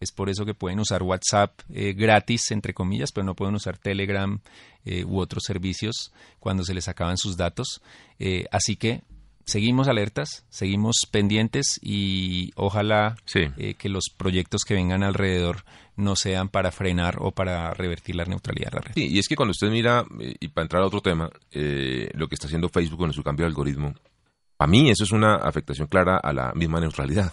Es 0.00 0.10
por 0.12 0.28
eso 0.28 0.44
que 0.44 0.54
pueden 0.54 0.80
usar 0.80 1.02
WhatsApp 1.04 1.52
eh, 1.72 1.92
gratis, 1.92 2.50
entre 2.50 2.74
comillas, 2.74 3.12
pero 3.12 3.24
no 3.24 3.34
pueden 3.36 3.54
usar 3.54 3.78
Telegram 3.78 4.40
eh, 4.84 5.04
u 5.04 5.18
otros 5.20 5.44
servicios 5.44 6.12
cuando 6.40 6.64
se 6.64 6.74
les 6.74 6.88
acaban 6.88 7.16
sus 7.16 7.36
datos. 7.36 7.80
Eh, 8.18 8.46
así 8.50 8.74
que 8.76 9.02
seguimos 9.44 9.86
alertas, 9.86 10.44
seguimos 10.50 10.96
pendientes 11.10 11.78
y 11.80 12.50
ojalá 12.56 13.16
Sí. 13.24 13.42
eh, 13.56 13.74
que 13.74 13.88
los 13.88 14.06
proyectos 14.16 14.62
que 14.64 14.74
vengan 14.74 15.04
alrededor 15.04 15.64
no 15.98 16.16
sean 16.16 16.48
para 16.48 16.70
frenar 16.70 17.16
o 17.18 17.32
para 17.32 17.74
revertir 17.74 18.16
la 18.16 18.24
neutralidad 18.24 18.70
de 18.70 18.76
la 18.76 18.82
red. 18.82 18.92
Sí, 18.94 19.08
y 19.08 19.18
es 19.18 19.28
que 19.28 19.36
cuando 19.36 19.50
usted 19.50 19.68
mira, 19.68 20.04
eh, 20.20 20.34
y 20.40 20.48
para 20.48 20.64
entrar 20.64 20.82
a 20.82 20.86
otro 20.86 21.00
tema, 21.00 21.28
eh, 21.50 22.08
lo 22.14 22.28
que 22.28 22.36
está 22.36 22.46
haciendo 22.46 22.68
Facebook 22.68 23.00
con 23.00 23.12
su 23.12 23.22
cambio 23.22 23.44
de 23.44 23.48
algoritmo, 23.48 23.94
a 24.60 24.66
mí 24.66 24.90
eso 24.90 25.04
es 25.04 25.12
una 25.12 25.36
afectación 25.36 25.88
clara 25.88 26.16
a 26.16 26.32
la 26.32 26.52
misma 26.54 26.80
neutralidad, 26.80 27.32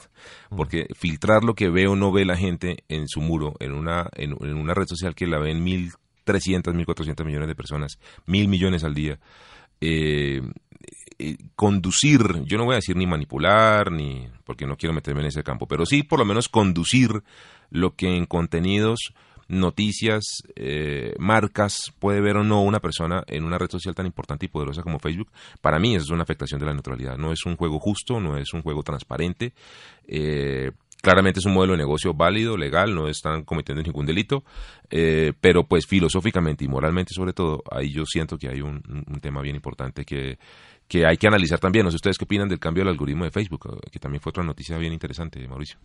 porque 0.49 0.87
filtrar 0.95 1.43
lo 1.43 1.53
que 1.53 1.69
ve 1.69 1.87
o 1.87 1.95
no 1.95 2.11
ve 2.11 2.25
la 2.25 2.37
gente 2.37 2.83
en 2.89 3.07
su 3.07 3.21
muro, 3.21 3.53
en 3.59 3.73
una, 3.73 4.09
en, 4.13 4.35
en 4.41 4.57
una 4.57 4.73
red 4.73 4.87
social 4.87 5.15
que 5.15 5.27
la 5.27 5.39
ven 5.39 5.65
1.300, 5.65 6.73
1.400 6.73 7.25
millones 7.25 7.47
de 7.47 7.55
personas, 7.55 7.99
mil 8.25 8.47
millones 8.47 8.83
al 8.83 8.93
día, 8.93 9.19
eh, 9.81 10.41
eh, 11.17 11.37
conducir, 11.55 12.43
yo 12.43 12.57
no 12.57 12.65
voy 12.65 12.73
a 12.73 12.77
decir 12.77 12.97
ni 12.97 13.07
manipular, 13.07 13.89
ni 13.89 14.27
porque 14.43 14.65
no 14.65 14.75
quiero 14.75 14.93
meterme 14.93 15.21
en 15.21 15.27
ese 15.27 15.43
campo, 15.43 15.65
pero 15.65 15.85
sí 15.85 16.03
por 16.03 16.19
lo 16.19 16.25
menos 16.25 16.49
conducir 16.49 17.23
lo 17.69 17.95
que 17.95 18.15
en 18.15 18.25
contenidos, 18.25 19.13
noticias, 19.47 20.43
eh, 20.55 21.13
marcas 21.19 21.93
puede 21.99 22.21
ver 22.21 22.37
o 22.37 22.43
no 22.43 22.61
una 22.61 22.79
persona 22.79 23.23
en 23.27 23.43
una 23.43 23.57
red 23.57 23.69
social 23.69 23.93
tan 23.93 24.05
importante 24.05 24.45
y 24.45 24.49
poderosa 24.49 24.81
como 24.81 24.99
Facebook. 24.99 25.31
Para 25.61 25.79
mí 25.79 25.95
es 25.95 26.09
una 26.09 26.23
afectación 26.23 26.59
de 26.59 26.65
la 26.65 26.73
neutralidad. 26.73 27.17
No 27.17 27.31
es 27.31 27.45
un 27.45 27.55
juego 27.55 27.79
justo, 27.79 28.19
no 28.19 28.37
es 28.37 28.53
un 28.53 28.61
juego 28.61 28.81
transparente. 28.83 29.53
Eh, 30.07 30.71
claramente 31.01 31.39
es 31.39 31.45
un 31.45 31.53
modelo 31.53 31.73
de 31.73 31.77
negocio 31.77 32.13
válido, 32.13 32.57
legal, 32.57 32.95
no 32.95 33.07
están 33.07 33.43
cometiendo 33.43 33.83
ningún 33.83 34.07
delito, 34.07 34.43
eh, 34.89 35.33
pero 35.39 35.67
pues 35.67 35.85
filosóficamente 35.85 36.65
y 36.65 36.67
moralmente 36.67 37.13
sobre 37.13 37.33
todo, 37.33 37.63
ahí 37.69 37.91
yo 37.91 38.05
siento 38.05 38.37
que 38.37 38.49
hay 38.49 38.61
un, 38.61 38.81
un 38.87 39.19
tema 39.19 39.41
bien 39.41 39.55
importante 39.55 40.03
que, 40.03 40.39
que 40.87 41.05
hay 41.05 41.17
que 41.17 41.27
analizar 41.27 41.59
también. 41.59 41.85
No 41.85 41.91
sé 41.91 41.97
ustedes 41.97 42.17
qué 42.17 42.25
opinan 42.25 42.49
del 42.49 42.59
cambio 42.59 42.83
del 42.83 42.91
algoritmo 42.91 43.25
de 43.25 43.31
Facebook, 43.31 43.79
que 43.91 43.99
también 43.99 44.21
fue 44.21 44.31
otra 44.31 44.43
noticia 44.43 44.77
bien 44.77 44.93
interesante, 44.93 45.47
Mauricio. 45.47 45.77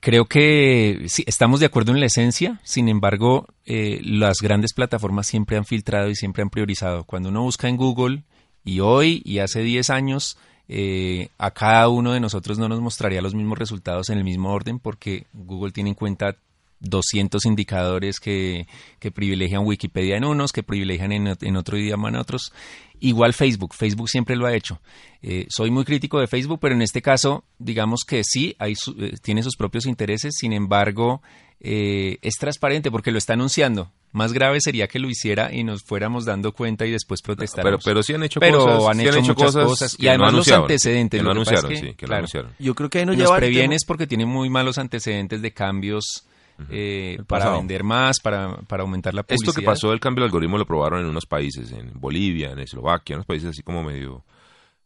Creo 0.00 0.26
que 0.26 1.06
sí, 1.08 1.24
estamos 1.26 1.60
de 1.60 1.66
acuerdo 1.66 1.92
en 1.92 2.00
la 2.00 2.06
esencia, 2.06 2.60
sin 2.62 2.88
embargo, 2.88 3.46
eh, 3.66 4.00
las 4.04 4.38
grandes 4.40 4.72
plataformas 4.72 5.26
siempre 5.26 5.56
han 5.56 5.64
filtrado 5.64 6.10
y 6.10 6.14
siempre 6.14 6.42
han 6.42 6.50
priorizado. 6.50 7.04
Cuando 7.04 7.28
uno 7.28 7.42
busca 7.42 7.68
en 7.68 7.76
Google, 7.76 8.22
y 8.68 8.80
hoy 8.80 9.22
y 9.24 9.38
hace 9.38 9.62
10 9.62 9.90
años, 9.90 10.36
eh, 10.68 11.30
a 11.38 11.50
cada 11.52 11.88
uno 11.88 12.12
de 12.12 12.20
nosotros 12.20 12.58
no 12.58 12.68
nos 12.68 12.80
mostraría 12.80 13.22
los 13.22 13.34
mismos 13.34 13.58
resultados 13.58 14.10
en 14.10 14.18
el 14.18 14.24
mismo 14.24 14.52
orden 14.52 14.78
porque 14.78 15.26
Google 15.32 15.72
tiene 15.72 15.90
en 15.90 15.94
cuenta 15.94 16.36
200 16.80 17.44
indicadores 17.44 18.20
que, 18.20 18.66
que 18.98 19.10
privilegian 19.10 19.64
Wikipedia 19.64 20.16
en 20.16 20.24
unos, 20.24 20.52
que 20.52 20.62
privilegian 20.62 21.12
en, 21.12 21.36
en, 21.40 21.56
otro 21.56 21.78
idioma 21.78 22.08
en 22.08 22.16
otros. 22.16 22.52
Igual 23.00 23.32
Facebook, 23.32 23.74
Facebook 23.74 24.08
siempre 24.08 24.36
lo 24.36 24.46
ha 24.46 24.54
hecho. 24.54 24.80
Eh, 25.22 25.46
soy 25.48 25.70
muy 25.70 25.84
crítico 25.84 26.20
de 26.20 26.26
Facebook, 26.26 26.58
pero 26.60 26.74
en 26.74 26.82
este 26.82 27.02
caso, 27.02 27.44
digamos 27.58 28.04
que 28.06 28.22
sí, 28.24 28.54
hay 28.58 28.74
eh, 28.98 29.14
tiene 29.22 29.42
sus 29.42 29.56
propios 29.56 29.86
intereses, 29.86 30.34
sin 30.36 30.52
embargo, 30.52 31.22
eh, 31.60 32.18
es 32.22 32.34
transparente 32.36 32.90
porque 32.90 33.10
lo 33.10 33.18
está 33.18 33.34
anunciando. 33.34 33.90
Más 34.10 34.32
grave 34.32 34.60
sería 34.60 34.88
que 34.88 34.98
lo 34.98 35.10
hiciera 35.10 35.52
y 35.52 35.64
nos 35.64 35.82
fuéramos 35.82 36.24
dando 36.24 36.52
cuenta 36.52 36.86
y 36.86 36.90
después 36.90 37.20
protestáramos. 37.20 37.84
Pero, 37.84 37.94
pero 37.94 38.02
sí 38.02 38.14
han 38.14 38.22
hecho 38.22 38.40
pero 38.40 38.64
cosas. 38.64 38.88
han 38.88 38.96
sí 38.96 39.02
hecho, 39.02 39.12
han 39.12 39.24
hecho 39.24 39.34
muchas 39.34 39.54
cosas, 39.54 39.96
Y 39.98 40.08
además 40.08 40.32
no 40.32 40.38
los 40.38 40.48
antecedentes. 40.48 41.20
Que 41.20 41.24
lo 41.24 41.30
anunciaron, 41.30 41.72
es 41.72 41.80
que, 41.80 41.86
sí, 41.88 41.94
que 41.94 42.06
lo 42.06 42.08
claro, 42.08 42.18
anunciaron. 42.20 42.52
Yo 42.58 42.74
creo 42.74 42.88
que 42.88 42.98
ahí 43.00 43.06
nos 43.06 43.16
Los 43.16 43.26
lleva 43.26 43.36
previenes 43.36 43.84
porque 43.84 44.06
tienen 44.06 44.28
muy 44.28 44.48
malos 44.48 44.78
antecedentes 44.78 45.42
de 45.42 45.52
cambios 45.52 46.27
eh, 46.70 47.16
para 47.26 47.44
pasado. 47.44 47.58
vender 47.58 47.84
más, 47.84 48.20
para, 48.20 48.56
para 48.62 48.82
aumentar 48.82 49.14
la 49.14 49.22
publicidad. 49.22 49.48
Esto 49.48 49.60
que 49.60 49.64
pasó 49.64 49.90
del 49.90 50.00
cambio 50.00 50.22
del 50.22 50.28
algoritmo 50.28 50.58
lo 50.58 50.66
probaron 50.66 51.00
en 51.00 51.06
unos 51.06 51.26
países, 51.26 51.72
en 51.72 51.92
Bolivia, 51.94 52.50
en 52.50 52.58
Eslovaquia, 52.60 53.14
en 53.14 53.18
unos 53.18 53.26
países 53.26 53.50
así 53.50 53.62
como 53.62 53.82
medio... 53.82 54.24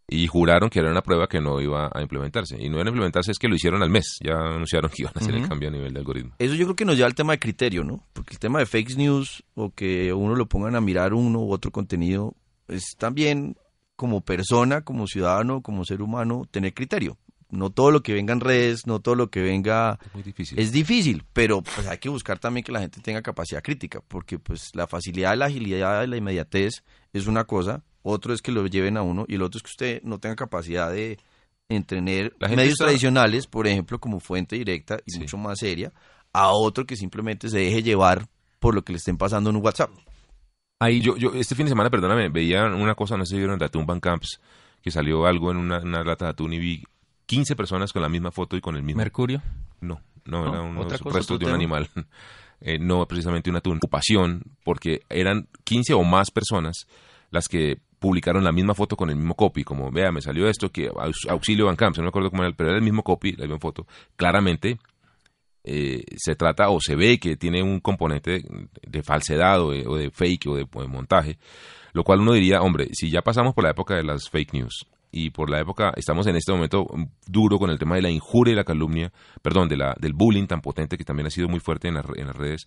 Y 0.08 0.26
juraron 0.26 0.68
que 0.68 0.80
era 0.80 0.90
una 0.90 1.00
prueba 1.00 1.26
que 1.26 1.40
no 1.40 1.58
iba 1.60 1.90
a 1.90 2.02
implementarse. 2.02 2.56
Y 2.60 2.68
no 2.68 2.80
era 2.80 2.90
implementarse, 2.90 3.30
es 3.30 3.38
que 3.38 3.48
lo 3.48 3.54
hicieron 3.54 3.82
al 3.82 3.88
mes. 3.88 4.18
Ya 4.22 4.34
anunciaron 4.34 4.90
que 4.90 5.02
iban 5.02 5.12
a 5.16 5.20
hacer 5.20 5.34
el 5.34 5.48
cambio 5.48 5.70
a 5.70 5.72
nivel 5.72 5.94
de 5.94 6.00
algoritmo. 6.00 6.34
Eso 6.38 6.54
yo 6.54 6.66
creo 6.66 6.76
que 6.76 6.84
nos 6.84 6.96
lleva 6.96 7.06
al 7.06 7.14
tema 7.14 7.32
de 7.32 7.38
criterio, 7.38 7.82
¿no? 7.82 8.04
Porque 8.12 8.34
el 8.34 8.38
tema 8.38 8.58
de 8.58 8.66
fake 8.66 8.96
news 8.96 9.42
o 9.54 9.70
que 9.70 10.12
uno 10.12 10.34
lo 10.34 10.46
pongan 10.46 10.74
a 10.74 10.82
mirar 10.82 11.14
uno 11.14 11.38
u 11.38 11.52
otro 11.52 11.70
contenido 11.70 12.34
es 12.68 12.94
también 12.98 13.56
como 13.96 14.20
persona, 14.20 14.82
como 14.82 15.06
ciudadano, 15.06 15.62
como 15.62 15.84
ser 15.86 16.02
humano, 16.02 16.46
tener 16.50 16.74
criterio. 16.74 17.16
No 17.52 17.70
todo 17.70 17.90
lo 17.90 18.02
que 18.02 18.14
venga 18.14 18.32
en 18.32 18.40
redes, 18.40 18.86
no 18.86 18.98
todo 19.00 19.14
lo 19.14 19.30
que 19.30 19.40
venga 19.42 19.98
Es 20.04 20.14
muy 20.14 20.22
difícil. 20.22 20.58
es 20.58 20.72
difícil, 20.72 21.22
pero 21.32 21.62
pues 21.62 21.86
hay 21.86 21.98
que 21.98 22.08
buscar 22.08 22.38
también 22.38 22.64
que 22.64 22.72
la 22.72 22.80
gente 22.80 23.00
tenga 23.00 23.22
capacidad 23.22 23.62
crítica, 23.62 24.00
porque 24.08 24.38
pues 24.38 24.70
la 24.74 24.86
facilidad, 24.86 25.36
la 25.36 25.46
agilidad, 25.46 26.04
la 26.08 26.16
inmediatez 26.16 26.82
es 27.12 27.26
una 27.26 27.44
cosa, 27.44 27.84
otro 28.02 28.32
es 28.34 28.42
que 28.42 28.50
lo 28.52 28.66
lleven 28.66 28.96
a 28.96 29.02
uno 29.02 29.26
y 29.28 29.34
el 29.36 29.42
otro 29.42 29.58
es 29.58 29.62
que 29.62 29.68
usted 29.70 30.02
no 30.02 30.18
tenga 30.18 30.34
capacidad 30.34 30.90
de 30.90 31.18
entrenar 31.68 32.32
medios 32.40 32.72
está- 32.72 32.84
tradicionales, 32.86 33.46
por 33.46 33.66
ejemplo, 33.66 33.98
como 34.00 34.18
fuente 34.20 34.56
directa 34.56 34.98
y 35.06 35.12
Sí. 35.12 35.18
mucho 35.20 35.36
más 35.38 35.58
seria, 35.58 35.92
a 36.32 36.50
otro 36.52 36.86
que 36.86 36.96
simplemente 36.96 37.48
se 37.48 37.58
deje 37.58 37.82
llevar 37.82 38.26
por 38.60 38.74
lo 38.74 38.82
que 38.82 38.92
le 38.92 38.96
estén 38.98 39.16
pasando 39.18 39.50
en 39.50 39.56
un 39.56 39.62
WhatsApp. 39.64 39.90
Ahí 40.80 41.00
Yo, 41.00 41.16
yo 41.16 41.32
este 41.34 41.54
fin 41.54 41.66
de 41.66 41.70
semana, 41.70 41.90
perdóname, 41.90 42.28
veía 42.28 42.64
una 42.64 42.94
cosa, 42.94 43.16
no 43.16 43.24
sé 43.24 43.32
si 43.34 43.38
vieron 43.38 43.58
de 43.58 43.66
Atún 43.66 43.86
Camps, 44.00 44.40
que 44.82 44.90
salió 44.90 45.26
algo 45.26 45.50
en 45.52 45.58
una, 45.58 45.78
una 45.78 46.02
lata 46.02 46.24
de 46.24 46.30
atún 46.32 46.52
y 46.54 46.58
vi 46.58 46.82
15 47.26 47.56
personas 47.56 47.92
con 47.92 48.02
la 48.02 48.08
misma 48.08 48.30
foto 48.30 48.56
y 48.56 48.60
con 48.60 48.76
el 48.76 48.82
mismo... 48.82 48.98
Mercurio. 48.98 49.42
No, 49.80 50.00
no, 50.24 50.44
No, 50.44 50.48
era 50.52 50.62
unos 50.62 51.00
cosa, 51.00 51.16
restos 51.18 51.38
de 51.38 51.46
un 51.46 51.52
animal. 51.54 51.88
Eh, 52.64 52.78
no 52.78 53.04
precisamente 53.08 53.50
un 53.50 53.56
atún. 53.56 53.78
Ocupación, 53.78 54.44
porque 54.62 55.00
eran 55.08 55.48
15 55.64 55.94
o 55.94 56.04
más 56.04 56.30
personas 56.30 56.86
las 57.32 57.48
que 57.48 57.80
publicaron 57.98 58.44
la 58.44 58.52
misma 58.52 58.72
foto 58.72 58.94
con 58.96 59.10
el 59.10 59.16
mismo 59.16 59.34
copy, 59.34 59.64
como, 59.64 59.90
vea, 59.90 60.12
me 60.12 60.20
salió 60.20 60.46
esto, 60.48 60.70
que 60.70 60.88
aux- 60.88 61.28
auxilio 61.28 61.66
Van 61.66 61.74
Camps, 61.74 61.98
no 61.98 62.04
me 62.04 62.10
acuerdo 62.10 62.30
cómo 62.30 62.44
era, 62.44 62.52
pero 62.56 62.68
era 62.68 62.78
el 62.78 62.84
mismo 62.84 63.02
copy, 63.02 63.32
la 63.32 63.46
misma 63.46 63.58
foto. 63.58 63.88
Claramente 64.14 64.78
eh, 65.64 66.04
se 66.16 66.34
trata 66.36 66.68
o 66.70 66.78
se 66.80 66.94
ve 66.94 67.18
que 67.18 67.36
tiene 67.36 67.64
un 67.64 67.80
componente 67.80 68.30
de, 68.30 68.68
de 68.86 69.02
falsedad 69.02 69.60
o 69.60 69.70
de, 69.72 69.84
o 69.86 69.96
de 69.96 70.10
fake 70.12 70.46
o 70.48 70.54
de, 70.56 70.66
o 70.72 70.82
de 70.82 70.88
montaje, 70.88 71.38
lo 71.94 72.04
cual 72.04 72.20
uno 72.20 72.32
diría, 72.32 72.60
hombre, 72.62 72.88
si 72.92 73.10
ya 73.10 73.22
pasamos 73.22 73.54
por 73.54 73.64
la 73.64 73.70
época 73.70 73.96
de 73.96 74.04
las 74.04 74.28
fake 74.30 74.52
news 74.54 74.86
y 75.12 75.30
por 75.30 75.50
la 75.50 75.60
época, 75.60 75.92
estamos 75.96 76.26
en 76.26 76.36
este 76.36 76.50
momento 76.52 76.84
mm, 76.92 77.04
duro 77.26 77.58
con 77.58 77.70
el 77.70 77.78
tema 77.78 77.94
de 77.96 78.02
la 78.02 78.10
injuria 78.10 78.52
y 78.52 78.56
la 78.56 78.64
calumnia, 78.64 79.12
perdón, 79.42 79.68
de 79.68 79.76
la, 79.76 79.94
del 80.00 80.14
bullying 80.14 80.46
tan 80.46 80.60
potente 80.62 80.96
que 80.96 81.04
también 81.04 81.26
ha 81.26 81.30
sido 81.30 81.48
muy 81.48 81.60
fuerte 81.60 81.88
en, 81.88 81.94
las 81.94 82.04
re- 82.06 82.20
en 82.20 82.26
las 82.28 82.36
redes, 82.36 82.66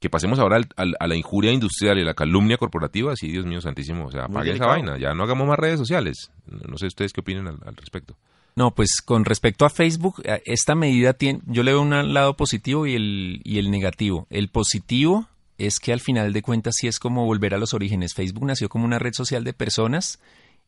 que 0.00 0.10
pasemos 0.10 0.38
ahora 0.38 0.56
al- 0.56 0.68
al- 0.76 0.96
a 1.00 1.06
la 1.06 1.16
injuria 1.16 1.52
industrial 1.52 1.98
y 1.98 2.04
la 2.04 2.14
calumnia 2.14 2.56
corporativa, 2.56 3.14
sí, 3.16 3.28
Dios 3.28 3.46
mío 3.46 3.60
santísimo, 3.60 4.06
o 4.06 4.10
sea, 4.10 4.28
Muy 4.28 4.36
apaguen 4.38 4.54
esa 4.56 4.66
vaina, 4.66 4.98
ya 4.98 5.14
no 5.14 5.22
hagamos 5.24 5.46
más 5.48 5.58
redes 5.58 5.78
sociales. 5.78 6.30
No 6.46 6.76
sé 6.78 6.86
ustedes 6.86 7.12
qué 7.12 7.20
opinan 7.20 7.46
al, 7.48 7.58
al 7.64 7.76
respecto. 7.76 8.16
No, 8.56 8.72
pues 8.72 9.00
con 9.04 9.24
respecto 9.24 9.64
a 9.64 9.70
Facebook, 9.70 10.20
eh, 10.24 10.42
esta 10.44 10.74
medida 10.74 11.12
tiene, 11.12 11.40
yo 11.46 11.62
le 11.62 11.70
veo 11.72 11.80
un 11.82 12.12
lado 12.12 12.36
positivo 12.36 12.86
y 12.88 12.94
el, 12.94 13.40
y 13.44 13.58
el 13.58 13.70
negativo. 13.70 14.26
El 14.30 14.48
positivo 14.48 15.28
es 15.58 15.78
que 15.78 15.92
al 15.92 16.00
final 16.00 16.32
de 16.32 16.42
cuentas 16.42 16.74
sí 16.76 16.88
es 16.88 16.98
como 16.98 17.24
volver 17.24 17.54
a 17.54 17.58
los 17.58 17.72
orígenes. 17.72 18.14
Facebook 18.14 18.44
nació 18.46 18.68
como 18.68 18.84
una 18.84 18.98
red 18.98 19.12
social 19.14 19.44
de 19.44 19.52
personas 19.52 20.18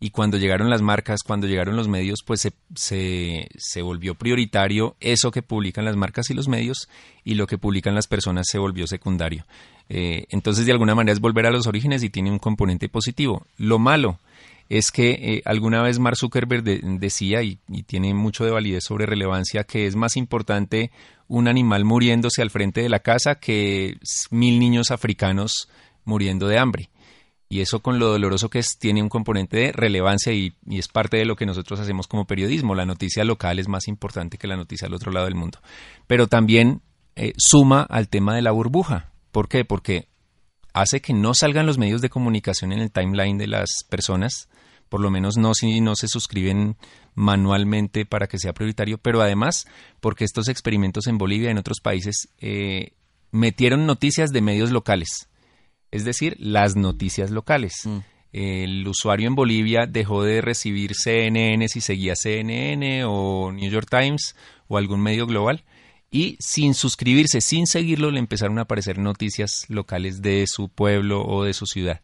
y 0.02 0.10
cuando 0.10 0.38
llegaron 0.38 0.70
las 0.70 0.80
marcas, 0.82 1.20
cuando 1.22 1.46
llegaron 1.46 1.76
los 1.76 1.86
medios, 1.86 2.20
pues 2.24 2.40
se, 2.40 2.52
se, 2.74 3.48
se 3.58 3.82
volvió 3.82 4.14
prioritario 4.14 4.96
eso 4.98 5.30
que 5.30 5.42
publican 5.42 5.84
las 5.84 5.96
marcas 5.96 6.30
y 6.30 6.34
los 6.34 6.48
medios 6.48 6.88
y 7.22 7.34
lo 7.34 7.46
que 7.46 7.58
publican 7.58 7.94
las 7.94 8.06
personas 8.06 8.46
se 8.50 8.58
volvió 8.58 8.86
secundario. 8.86 9.44
Eh, 9.90 10.26
entonces, 10.30 10.66
de 10.66 10.72
alguna 10.72 10.94
manera 10.94 11.12
es 11.12 11.20
volver 11.20 11.46
a 11.46 11.50
los 11.50 11.66
orígenes 11.66 12.02
y 12.02 12.10
tiene 12.10 12.30
un 12.30 12.38
componente 12.38 12.88
positivo. 12.88 13.46
Lo 13.58 13.78
malo 13.78 14.18
es 14.68 14.90
que 14.92 15.10
eh, 15.10 15.42
alguna 15.44 15.82
vez 15.82 15.98
Mark 15.98 16.16
Zuckerberg 16.16 16.62
de- 16.62 16.80
decía, 16.82 17.42
y, 17.42 17.58
y 17.68 17.82
tiene 17.82 18.14
mucho 18.14 18.44
de 18.44 18.52
validez 18.52 18.84
sobre 18.84 19.04
relevancia, 19.04 19.64
que 19.64 19.86
es 19.86 19.96
más 19.96 20.16
importante 20.16 20.90
un 21.26 21.48
animal 21.48 21.84
muriéndose 21.84 22.40
al 22.42 22.50
frente 22.50 22.82
de 22.82 22.88
la 22.88 23.00
casa 23.00 23.34
que 23.34 23.96
mil 24.30 24.58
niños 24.58 24.90
africanos 24.92 25.68
muriendo 26.04 26.46
de 26.48 26.58
hambre. 26.58 26.89
Y 27.52 27.62
eso 27.62 27.80
con 27.80 27.98
lo 27.98 28.06
doloroso 28.06 28.48
que 28.48 28.60
es, 28.60 28.78
tiene 28.78 29.02
un 29.02 29.08
componente 29.08 29.56
de 29.56 29.72
relevancia 29.72 30.32
y, 30.32 30.54
es 30.70 30.86
parte 30.86 31.16
de 31.16 31.24
lo 31.24 31.34
que 31.34 31.46
nosotros 31.46 31.80
hacemos 31.80 32.06
como 32.06 32.24
periodismo. 32.24 32.76
La 32.76 32.86
noticia 32.86 33.24
local 33.24 33.58
es 33.58 33.66
más 33.66 33.88
importante 33.88 34.38
que 34.38 34.46
la 34.46 34.56
noticia 34.56 34.86
del 34.86 34.94
otro 34.94 35.10
lado 35.10 35.26
del 35.26 35.34
mundo. 35.34 35.58
Pero 36.06 36.28
también 36.28 36.80
eh, 37.16 37.32
suma 37.36 37.82
al 37.82 38.08
tema 38.08 38.36
de 38.36 38.42
la 38.42 38.52
burbuja. 38.52 39.10
¿Por 39.32 39.48
qué? 39.48 39.64
Porque 39.64 40.06
hace 40.72 41.00
que 41.00 41.12
no 41.12 41.34
salgan 41.34 41.66
los 41.66 41.76
medios 41.76 42.00
de 42.00 42.08
comunicación 42.08 42.72
en 42.72 42.78
el 42.78 42.92
timeline 42.92 43.36
de 43.36 43.48
las 43.48 43.84
personas, 43.88 44.48
por 44.88 45.00
lo 45.00 45.10
menos 45.10 45.36
no 45.36 45.52
si 45.52 45.80
no 45.80 45.96
se 45.96 46.06
suscriben 46.06 46.76
manualmente 47.14 48.06
para 48.06 48.28
que 48.28 48.38
sea 48.38 48.52
prioritario, 48.52 48.98
pero 48.98 49.20
además 49.22 49.66
porque 49.98 50.24
estos 50.24 50.46
experimentos 50.46 51.08
en 51.08 51.18
Bolivia 51.18 51.48
y 51.48 51.50
en 51.50 51.58
otros 51.58 51.80
países 51.80 52.28
eh, 52.38 52.92
metieron 53.32 53.86
noticias 53.86 54.30
de 54.30 54.40
medios 54.40 54.70
locales, 54.70 55.28
es 55.90 56.04
decir, 56.04 56.36
las 56.38 56.76
noticias 56.76 57.30
locales. 57.30 57.74
Mm. 57.84 57.98
El 58.32 58.86
usuario 58.86 59.26
en 59.26 59.34
Bolivia 59.34 59.86
dejó 59.86 60.22
de 60.22 60.40
recibir 60.40 60.94
CNN 60.94 61.68
si 61.68 61.80
seguía 61.80 62.14
CNN 62.14 63.04
o 63.04 63.50
New 63.52 63.70
York 63.70 63.88
Times 63.90 64.36
o 64.68 64.78
algún 64.78 65.00
medio 65.00 65.26
global 65.26 65.64
y 66.10 66.36
sin 66.40 66.74
suscribirse, 66.74 67.40
sin 67.40 67.66
seguirlo, 67.66 68.10
le 68.10 68.18
empezaron 68.18 68.58
a 68.58 68.62
aparecer 68.62 68.98
noticias 68.98 69.64
locales 69.68 70.22
de 70.22 70.44
su 70.46 70.68
pueblo 70.68 71.24
o 71.24 71.44
de 71.44 71.54
su 71.54 71.66
ciudad. 71.66 72.00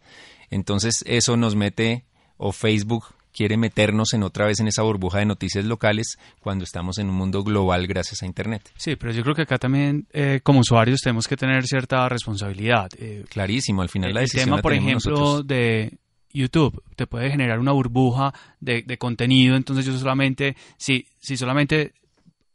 Entonces 0.51 1.03
eso 1.07 1.37
nos 1.37 1.57
mete, 1.57 2.05
o 2.37 2.53
Facebook 2.53 3.16
quiere 3.37 3.57
meternos 3.57 4.15
en 4.15 4.23
otra 4.23 4.47
vez 4.47 4.61
en 4.61 4.69
esa 4.69 4.83
burbuja 4.83 5.19
de 5.19 5.27
noticias 5.27 5.65
locales 5.65 6.19
cuando 6.41 6.65
estamos 6.65 6.99
en 6.99 7.11
un 7.11 7.17
mundo 7.17 7.45
global 7.45 7.87
gracias 7.87 8.23
a 8.23 8.27
Internet. 8.27 8.73
Sí, 8.77 8.97
pero 8.97 9.13
yo 9.13 9.23
creo 9.23 9.35
que 9.35 9.43
acá 9.43 9.59
también 9.59 10.07
eh, 10.13 10.41
como 10.43 10.61
usuarios 10.61 11.01
tenemos 11.01 11.29
que 11.29 11.37
tener 11.37 11.65
cierta 11.67 12.09
responsabilidad. 12.09 12.89
Eh, 12.99 13.25
Clarísimo, 13.29 13.83
al 13.83 13.89
final 13.91 14.15
la 14.15 14.21
el 14.21 14.25
decisión 14.25 14.47
tema, 14.47 14.57
la 14.57 14.63
por 14.63 14.73
ejemplo, 14.73 15.11
nosotros. 15.11 15.47
de 15.47 15.99
YouTube, 16.33 16.83
te 16.97 17.07
puede 17.07 17.31
generar 17.31 17.59
una 17.59 17.73
burbuja 17.73 18.33
de, 18.61 18.83
de 18.83 18.99
contenido, 18.99 19.57
entonces 19.57 19.85
yo 19.85 19.97
solamente, 19.99 20.57
si, 20.77 21.07
si 21.19 21.37
solamente 21.37 21.93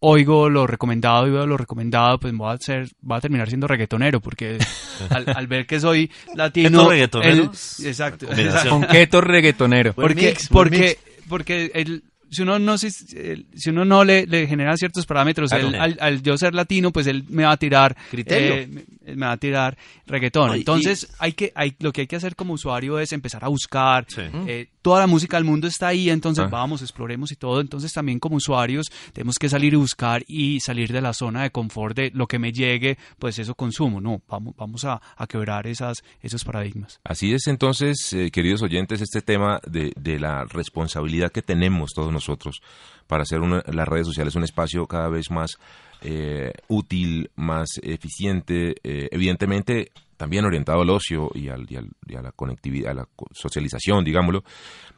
oigo 0.03 0.49
lo 0.49 0.65
recomendado 0.67 1.27
y 1.27 1.31
veo 1.31 1.45
lo 1.45 1.57
recomendado, 1.57 2.19
pues 2.19 2.33
voy 2.33 2.53
a, 2.53 2.57
ser, 2.57 2.89
voy 3.01 3.17
a 3.17 3.21
terminar 3.21 3.47
siendo 3.47 3.67
reggaetonero, 3.67 4.19
porque 4.19 4.57
al, 5.09 5.25
al 5.35 5.47
ver 5.47 5.65
que 5.67 5.79
soy 5.79 6.09
latino... 6.35 6.69
¿Keto 6.69 6.89
reggaetonero? 6.89 7.43
el- 7.43 7.85
exacto. 7.87 8.27
Combinación. 8.27 8.69
Conqueto 8.81 9.21
reggaetonero. 9.21 9.93
Buen 9.93 10.07
Porque, 10.07 10.25
mix, 10.27 10.47
porque, 10.49 10.97
porque 11.29 11.71
el, 11.75 12.03
si 12.31 12.41
uno 12.41 12.57
no, 12.57 12.73
el- 12.75 13.45
si 13.55 13.69
uno 13.69 13.85
no 13.85 14.03
le, 14.03 14.25
le 14.25 14.47
genera 14.47 14.75
ciertos 14.75 15.05
parámetros, 15.05 15.49
Claro. 15.51 15.67
él, 15.67 15.75
al, 15.75 15.97
al 15.99 16.23
yo 16.23 16.35
ser 16.37 16.55
latino, 16.55 16.91
pues 16.91 17.05
él 17.05 17.23
me 17.29 17.43
va 17.43 17.51
a 17.51 17.57
tirar 17.57 17.95
Criterio. 18.09 18.53
eh, 18.55 18.67
me, 18.67 19.15
me 19.15 19.25
va 19.27 19.33
a 19.33 19.37
tirar 19.37 19.77
reggaetón. 20.07 20.55
Y- 20.55 20.59
Entonces, 20.59 21.13
hay 21.19 21.33
que, 21.33 21.51
hay, 21.53 21.75
lo 21.79 21.91
que 21.91 22.01
hay 22.01 22.07
que 22.07 22.15
hacer 22.15 22.35
como 22.35 22.53
usuario 22.53 22.97
es 22.99 23.11
empezar 23.11 23.43
a 23.45 23.49
buscar, 23.49 24.05
Sí. 24.07 24.21
eh, 24.47 24.67
toda 24.81 24.99
la 24.99 25.07
música 25.07 25.37
del 25.37 25.43
mundo 25.45 25.67
está 25.67 25.87
ahí, 25.89 26.09
entonces 26.09 26.43
Ah. 26.45 26.49
vamos, 26.49 26.81
exploremos 26.81 27.31
y 27.31 27.35
todo. 27.35 27.61
Entonces 27.61 27.91
también 27.93 28.19
como 28.19 28.35
usuarios 28.37 28.87
tenemos 29.13 29.37
que 29.37 29.49
salir 29.49 29.73
y 29.73 29.77
buscar 29.77 30.23
y 30.27 30.59
salir 30.59 30.91
de 30.91 31.01
la 31.01 31.13
zona 31.13 31.43
de 31.43 31.51
confort 31.51 31.95
de 31.95 32.11
lo 32.13 32.27
que 32.27 32.39
me 32.39 32.51
llegue, 32.51 32.97
pues 33.19 33.37
eso 33.39 33.55
consumo. 33.55 34.01
No, 34.01 34.21
vamos, 34.27 34.55
vamos 34.57 34.85
a, 34.85 35.01
a 35.15 35.27
quebrar 35.27 35.67
esas, 35.67 36.03
esos 36.21 36.43
paradigmas. 36.43 36.99
Así 37.03 37.33
es 37.33 37.47
entonces, 37.47 38.11
eh, 38.13 38.31
queridos 38.31 38.61
oyentes, 38.61 39.01
este 39.01 39.21
tema 39.21 39.59
de, 39.67 39.93
de 39.99 40.19
la 40.19 40.45
responsabilidad 40.45 41.31
que 41.31 41.41
tenemos 41.41 41.91
todos 41.93 42.11
nosotros 42.11 42.61
para 43.07 43.23
hacer 43.23 43.41
una- 43.41 43.63
las 43.71 43.87
redes 43.87 44.07
sociales 44.07 44.35
un 44.35 44.43
espacio 44.43 44.87
cada 44.87 45.09
vez 45.09 45.29
más 45.31 45.57
eh, 46.03 46.51
útil, 46.67 47.29
más 47.35 47.67
eficiente, 47.83 48.75
eh, 48.83 49.07
evidentemente 49.11 49.91
también 50.21 50.45
orientado 50.45 50.81
al 50.83 50.89
ocio 50.91 51.31
y, 51.33 51.49
al- 51.49 51.65
y 51.67 51.77
al- 51.77 51.89
y 52.07 52.15
a 52.15 52.21
la 52.21 52.31
conectividad, 52.31 52.91
a 52.91 52.93
la 52.93 53.07
socialización, 53.31 54.05
digámoslo, 54.05 54.43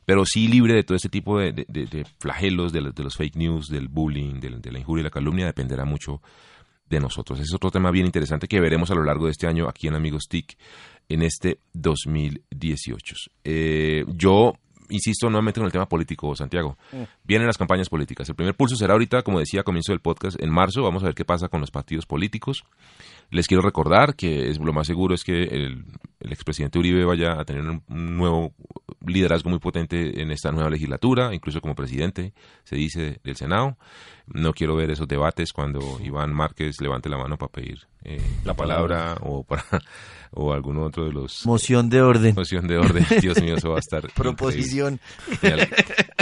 pero 0.05 0.25
sí 0.25 0.49
libre 0.49 0.73
de 0.73 0.83
todo 0.83 0.97
este 0.97 1.07
tipo 1.07 1.39
de, 1.39 1.53
de- 1.53 2.05
flagelos, 2.19 2.73
de, 2.73 2.81
los- 2.81 2.93
de 2.93 3.03
los 3.03 3.15
fake 3.15 3.37
news, 3.37 3.67
del 3.67 3.87
bullying, 3.87 4.41
del- 4.41 4.59
de, 4.61 4.71
la 4.71 4.79
injuria 4.79 5.01
y 5.01 5.03
la 5.05 5.09
calumnia, 5.09 5.45
dependerá 5.45 5.85
mucho 5.85 6.21
de 6.89 6.99
nosotros. 6.99 7.39
Ese 7.39 7.47
es 7.47 7.53
otro 7.55 7.71
tema 7.71 7.89
bien 7.89 8.05
interesante 8.05 8.47
que 8.49 8.59
veremos 8.59 8.91
a 8.91 8.95
lo 8.95 9.03
largo 9.05 9.25
de 9.25 9.31
este 9.31 9.47
año 9.47 9.69
aquí 9.69 9.87
en 9.87 9.95
Amigos 9.95 10.25
TIC 10.29 10.57
en 11.07 11.21
este 11.21 11.59
2018. 11.73 13.15
Eh, 13.45 14.03
yo 14.15 14.53
insisto 14.89 15.29
nuevamente 15.29 15.59
con 15.59 15.65
el 15.65 15.71
tema 15.71 15.87
político, 15.87 16.35
Santiago. 16.35 16.77
Vienen 17.23 17.47
las 17.47 17.57
campañas 17.57 17.89
políticas. 17.89 18.27
El 18.29 18.35
primer 18.35 18.55
pulso 18.55 18.75
será 18.75 18.93
ahorita, 18.93 19.23
como 19.23 19.39
decía 19.39 19.61
a 19.61 19.63
comienzo 19.63 19.91
del 19.93 20.01
podcast, 20.01 20.39
en 20.41 20.51
marzo. 20.51 20.83
Vamos 20.83 21.01
a 21.03 21.07
ver 21.07 21.15
qué 21.15 21.25
pasa 21.25 21.47
con 21.47 21.61
los 21.61 21.71
partidos 21.71 22.05
políticos. 22.05 22.63
Les 23.33 23.47
quiero 23.47 23.63
recordar 23.63 24.15
que 24.15 24.49
es, 24.49 24.59
lo 24.59 24.73
más 24.73 24.85
seguro 24.85 25.15
es 25.15 25.23
que 25.23 25.43
el, 25.43 25.85
el 26.19 26.31
expresidente 26.31 26.77
Uribe 26.77 27.03
vaya 27.03 27.39
a 27.39 27.45
tener 27.45 27.63
un, 27.63 27.83
un 27.89 28.15
nuevo 28.15 28.53
liderazgo 29.05 29.49
muy 29.49 29.59
potente 29.59 30.21
en 30.21 30.31
esta 30.31 30.51
nueva 30.51 30.69
legislatura, 30.69 31.33
incluso 31.33 31.59
como 31.59 31.75
presidente, 31.75 32.33
se 32.63 32.75
dice, 32.75 33.19
del 33.23 33.35
Senado. 33.35 33.77
No 34.27 34.53
quiero 34.53 34.75
ver 34.75 34.91
esos 34.91 35.07
debates 35.07 35.51
cuando 35.51 35.79
Iván 36.01 36.33
Márquez 36.33 36.79
levante 36.79 37.09
la 37.09 37.17
mano 37.17 37.37
para 37.37 37.51
pedir 37.51 37.79
eh, 38.03 38.21
la 38.45 38.53
palabra 38.53 39.17
o 39.21 39.43
para 39.43 39.63
o 40.31 40.53
alguno 40.53 40.83
otro 40.83 41.05
de 41.05 41.11
los 41.11 41.45
Moción 41.45 41.89
de 41.89 42.01
orden. 42.01 42.35
moción 42.35 42.67
de 42.67 42.77
orden. 42.77 43.05
Dios 43.21 43.41
mío, 43.41 43.55
eso 43.55 43.69
va 43.69 43.77
a 43.77 43.79
estar. 43.79 44.07
Proposición. 44.13 44.99
increíble. 45.31 45.69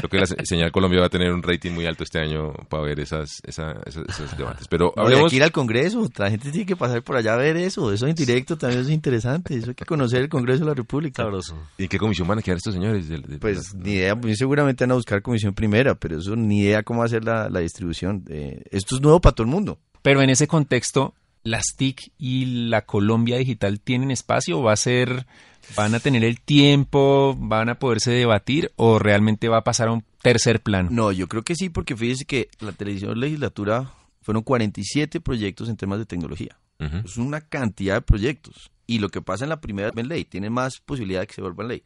Creo 0.01 0.09
que 0.09 0.17
la 0.19 0.25
se- 0.25 0.45
señal 0.45 0.71
Colombia 0.71 0.99
va 0.99 1.05
a 1.05 1.09
tener 1.09 1.31
un 1.31 1.41
rating 1.43 1.71
muy 1.71 1.85
alto 1.85 2.03
este 2.03 2.19
año 2.19 2.51
para 2.69 2.83
ver 2.83 2.99
esas, 2.99 3.41
esa- 3.45 3.79
esos, 3.85 4.03
esos 4.09 4.35
debates. 4.37 4.67
Pero 4.67 4.93
No, 4.95 5.03
hay 5.03 5.09
hablemos. 5.13 5.29
que 5.31 5.37
ir 5.37 5.43
al 5.43 5.51
Congreso. 5.51 6.09
La 6.17 6.29
gente 6.29 6.51
tiene 6.51 6.65
que 6.65 6.75
pasar 6.75 7.01
por 7.03 7.15
allá 7.15 7.33
a 7.33 7.37
ver 7.37 7.55
eso. 7.57 7.91
Eso 7.93 8.07
en 8.07 8.15
directo 8.15 8.57
también 8.57 8.81
es 8.81 8.89
interesante. 8.89 9.55
Eso 9.55 9.69
hay 9.69 9.75
que 9.75 9.85
conocer 9.85 10.21
el 10.21 10.29
Congreso 10.29 10.61
de 10.61 10.65
la 10.71 10.73
República. 10.75 11.23
Sabroso. 11.23 11.57
¿Y 11.77 11.87
qué 11.87 11.97
comisión 11.97 12.27
van 12.27 12.39
a 12.39 12.41
quedar 12.41 12.57
estos 12.57 12.73
señores? 12.73 13.05
Pues 13.39 13.73
ni 13.75 13.91
idea, 13.93 14.15
muy 14.15 14.35
seguramente 14.35 14.83
van 14.83 14.91
a 14.91 14.95
buscar 14.95 15.21
comisión 15.21 15.53
primera, 15.53 15.95
pero 15.95 16.17
eso 16.17 16.35
ni 16.35 16.61
idea 16.61 16.83
cómo 16.83 17.03
hacer 17.03 17.23
la, 17.23 17.49
la 17.49 17.59
distribución. 17.61 18.25
Eh, 18.29 18.63
esto 18.71 18.95
es 18.95 19.01
nuevo 19.01 19.21
para 19.21 19.35
todo 19.35 19.45
el 19.45 19.51
mundo. 19.51 19.79
Pero 20.01 20.21
en 20.21 20.29
ese 20.31 20.47
contexto, 20.47 21.13
las 21.43 21.63
TIC 21.77 22.11
y 22.17 22.67
la 22.69 22.81
Colombia 22.85 23.37
Digital 23.37 23.79
tienen 23.79 24.11
espacio, 24.11 24.59
o 24.59 24.63
va 24.63 24.73
a 24.73 24.77
ser, 24.77 25.25
van 25.75 25.95
a 25.95 25.99
tener 25.99 26.23
el 26.23 26.41
tiempo, 26.41 27.35
van 27.37 27.69
a 27.69 27.75
poderse 27.75 28.11
debatir 28.11 28.71
o 28.75 28.99
realmente 28.99 29.49
va 29.49 29.57
a 29.57 29.63
pasar 29.63 29.87
a 29.87 29.91
un 29.91 30.03
tercer 30.21 30.61
plano. 30.61 30.89
No, 30.91 31.11
yo 31.11 31.27
creo 31.27 31.43
que 31.43 31.55
sí, 31.55 31.69
porque 31.69 31.95
fíjese 31.95 32.25
que 32.25 32.49
la 32.59 32.71
televisión 32.71 33.19
legislatura 33.19 33.91
fueron 34.21 34.43
47 34.43 35.19
proyectos 35.21 35.69
en 35.69 35.77
temas 35.77 35.99
de 35.99 36.05
tecnología. 36.05 36.57
Es 37.05 37.17
una 37.17 37.41
cantidad 37.41 37.93
de 37.93 38.01
proyectos. 38.01 38.71
Y 38.87 38.97
lo 38.97 39.09
que 39.09 39.21
pasa 39.21 39.45
en 39.45 39.49
la 39.49 39.61
primera 39.61 39.91
en 39.95 40.07
ley 40.07 40.25
tiene 40.25 40.49
más 40.49 40.79
posibilidad 40.79 41.21
de 41.21 41.27
que 41.27 41.35
se 41.35 41.41
vuelvan 41.41 41.67
ley. 41.67 41.83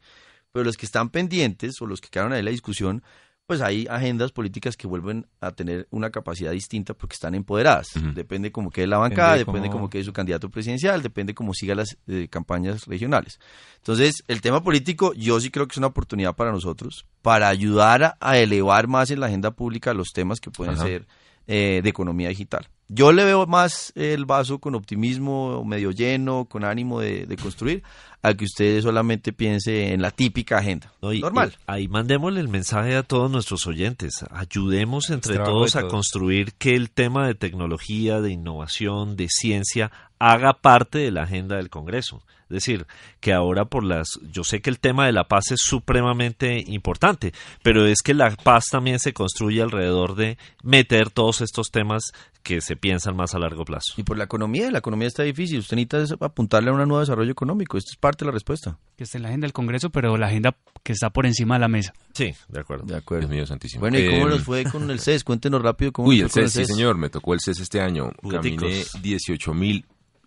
Pero 0.52 0.64
los 0.64 0.78
que 0.78 0.86
están 0.86 1.10
pendientes 1.10 1.82
o 1.82 1.86
los 1.86 2.00
que 2.00 2.08
quedaron 2.08 2.32
ahí 2.32 2.38
en 2.38 2.46
la 2.46 2.50
discusión, 2.50 3.02
pues 3.46 3.60
hay 3.60 3.86
agendas 3.88 4.32
políticas 4.32 4.76
que 4.76 4.88
vuelven 4.88 5.26
a 5.40 5.52
tener 5.52 5.86
una 5.90 6.10
capacidad 6.10 6.50
distinta 6.50 6.94
porque 6.94 7.14
están 7.14 7.34
empoderadas. 7.36 7.94
Ujú. 7.94 8.12
Depende 8.12 8.50
cómo 8.50 8.70
quede 8.70 8.88
la 8.88 8.98
bancada, 8.98 9.34
Depende 9.36 9.44
depende 9.46 9.68
cómo- 9.68 9.78
cómo 9.82 9.90
quede 9.90 10.02
su 10.04 10.12
candidato 10.12 10.50
presidencial, 10.50 11.00
depende 11.00 11.32
cómo 11.34 11.54
siga 11.54 11.76
las 11.76 11.96
eh, 12.08 12.26
campañas 12.28 12.86
regionales. 12.86 13.38
Entonces, 13.76 14.24
el 14.26 14.40
tema 14.40 14.62
político 14.64 15.12
yo 15.14 15.38
sí 15.40 15.50
creo 15.50 15.68
que 15.68 15.72
es 15.74 15.78
una 15.78 15.86
oportunidad 15.86 16.34
para 16.34 16.50
nosotros, 16.50 17.06
para 17.22 17.48
ayudar 17.48 18.02
a, 18.02 18.16
a 18.20 18.38
elevar 18.38 18.88
más 18.88 19.10
en 19.12 19.20
la 19.20 19.26
agenda 19.26 19.52
pública 19.52 19.94
los 19.94 20.08
temas 20.12 20.40
que 20.40 20.50
pueden 20.50 20.74
Ajá. 20.74 20.84
ser 20.84 21.06
eh, 21.46 21.80
de 21.82 21.88
economía 21.88 22.28
digital. 22.28 22.68
Yo 22.88 23.10
le 23.12 23.24
veo 23.24 23.46
más 23.48 23.92
el 23.96 24.26
vaso 24.26 24.60
con 24.60 24.76
optimismo, 24.76 25.64
medio 25.64 25.90
lleno, 25.90 26.44
con 26.44 26.64
ánimo 26.64 27.00
de, 27.00 27.26
de 27.26 27.36
construir, 27.36 27.82
a 28.22 28.34
que 28.34 28.44
usted 28.44 28.80
solamente 28.80 29.32
piense 29.32 29.92
en 29.92 30.00
la 30.02 30.12
típica 30.12 30.58
agenda. 30.58 30.92
No, 31.02 31.12
y- 31.12 31.20
Normal. 31.20 31.52
y 31.56 31.62
ahí 31.66 31.88
mandémosle 31.88 32.38
el 32.40 32.48
mensaje 32.48 32.94
a 32.94 33.02
todos 33.02 33.28
nuestros 33.28 33.66
oyentes. 33.66 34.24
Ayudemos 34.30 35.10
entre 35.10 35.34
trabajo 35.34 35.52
todos 35.54 35.74
a 35.76 35.80
todos. 35.80 35.92
construir 35.92 36.52
que 36.54 36.76
el 36.76 36.90
tema 36.90 37.26
de 37.26 37.34
tecnología, 37.34 38.20
de 38.20 38.30
innovación, 38.30 39.16
de 39.16 39.26
ciencia 39.30 39.90
haga 40.20 40.54
parte 40.54 40.98
de 40.98 41.10
la 41.10 41.24
agenda 41.24 41.56
del 41.56 41.70
Congreso. 41.70 42.22
Es 42.48 42.54
decir, 42.54 42.86
que 43.20 43.32
ahora 43.32 43.64
por 43.64 43.84
las... 43.84 44.08
Yo 44.30 44.44
sé 44.44 44.60
que 44.60 44.70
el 44.70 44.78
tema 44.78 45.06
de 45.06 45.12
la 45.12 45.24
paz 45.28 45.50
es 45.50 45.60
supremamente 45.62 46.62
importante, 46.66 47.32
pero 47.62 47.86
es 47.86 48.02
que 48.02 48.14
la 48.14 48.30
paz 48.36 48.66
también 48.70 48.98
se 48.98 49.12
construye 49.12 49.62
alrededor 49.62 50.14
de 50.14 50.38
meter 50.62 51.10
todos 51.10 51.40
estos 51.40 51.70
temas 51.70 52.12
que 52.42 52.60
se 52.60 52.76
piensan 52.76 53.16
más 53.16 53.34
a 53.34 53.40
largo 53.40 53.64
plazo. 53.64 53.94
Y 53.96 54.04
por 54.04 54.16
la 54.16 54.24
economía, 54.24 54.70
la 54.70 54.78
economía 54.78 55.08
está 55.08 55.24
difícil. 55.24 55.58
Usted 55.58 55.76
necesita 55.76 56.00
es 56.02 56.12
apuntarle 56.20 56.70
a 56.70 56.72
un 56.74 56.78
nuevo 56.78 57.00
desarrollo 57.00 57.32
económico. 57.32 57.76
Esto 57.76 57.90
es 57.90 57.96
parte 57.96 58.24
de 58.24 58.26
la 58.26 58.32
respuesta. 58.32 58.78
Que 58.96 59.02
esté 59.02 59.18
en 59.18 59.22
la 59.22 59.28
agenda 59.30 59.46
del 59.46 59.52
Congreso, 59.52 59.90
pero 59.90 60.16
la 60.16 60.28
agenda 60.28 60.56
que 60.84 60.92
está 60.92 61.10
por 61.10 61.26
encima 61.26 61.56
de 61.56 61.60
la 61.62 61.68
mesa. 61.68 61.92
Sí, 62.14 62.32
de 62.48 62.60
acuerdo. 62.60 62.84
De 62.84 62.92
Dios 62.92 63.02
acuerdo. 63.02 63.28
mío, 63.28 63.46
santísimo. 63.46 63.80
Bueno, 63.80 63.98
¿y 63.98 64.08
cómo 64.08 64.28
Eh, 64.28 64.30
nos 64.30 64.44
fue 64.44 64.62
con 64.64 64.88
el 64.90 65.00
CES? 65.00 65.24
Cuéntenos 65.24 65.60
rápido 65.60 65.92
cómo 65.92 66.08
Uy, 66.08 66.18
nos 66.20 66.26
el 66.26 66.30
fue 66.30 66.42
con 66.42 66.50
CES, 66.52 66.66
sí 66.68 66.72
señor, 66.74 66.96
me 66.96 67.10
tocó 67.10 67.34
el 67.34 67.40
CES 67.40 67.58
este 67.58 67.80
año. 67.80 68.12
Caminé 68.30 68.84
18 69.02 69.52
mil, 69.52 69.84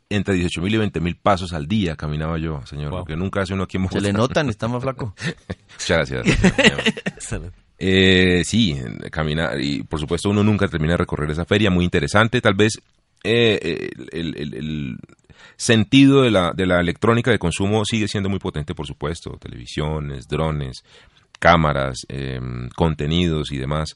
entre 0.10 0.34
18 0.36 0.62
mil 0.62 0.74
y 0.74 0.78
20 0.78 1.00
mil 1.02 1.16
pasos 1.16 1.54
al 1.54 1.68
día 1.68 1.96
caminaba 1.96 2.38
yo, 2.40 2.66
señor, 2.66 2.90
Wow. 2.92 3.00
porque 3.02 3.16
nunca 3.16 3.42
hace 3.42 3.54
uno 3.54 3.64
aquí 3.64 3.78
en 3.78 3.88
Se 3.90 4.02
le 4.02 4.12
Bogotá. 4.12 4.18
notan, 4.44 4.50
está 4.50 4.68
más 4.68 4.82
flaco. 4.82 5.14
Muchas 5.78 6.10
gracias. 6.10 6.24
Eh, 7.82 8.42
sí, 8.44 8.76
caminar 9.10 9.62
y 9.62 9.84
por 9.84 10.02
supuesto 10.02 10.30
uno 10.30 10.44
nunca 10.44 10.68
termina 10.68 10.94
de 10.94 10.98
recorrer 10.98 11.32
esa 11.32 11.46
feria, 11.46 11.70
muy 11.72 11.86
interesante, 11.86 12.42
tal 12.42 12.54
vez 12.56 12.74
eh, 13.24 13.90
el, 14.12 14.36
el- 14.36 14.54
el 14.54 14.98
sentido 15.56 16.24
de 16.24 16.30
la, 16.32 16.52
de 16.54 16.66
la 16.66 16.82
electrónica 16.82 17.32
de 17.32 17.40
consumo 17.40 17.86
sigue 17.86 18.10
siendo 18.10 18.28
muy 18.28 18.40
potente, 18.40 18.76
por 18.76 18.86
supuesto, 18.86 19.38
televisiones, 19.40 20.28
drones, 20.28 20.84
cámaras, 21.40 22.00
eh, 22.10 22.40
contenidos 22.76 23.52
y 23.54 23.58
demás. 23.58 23.96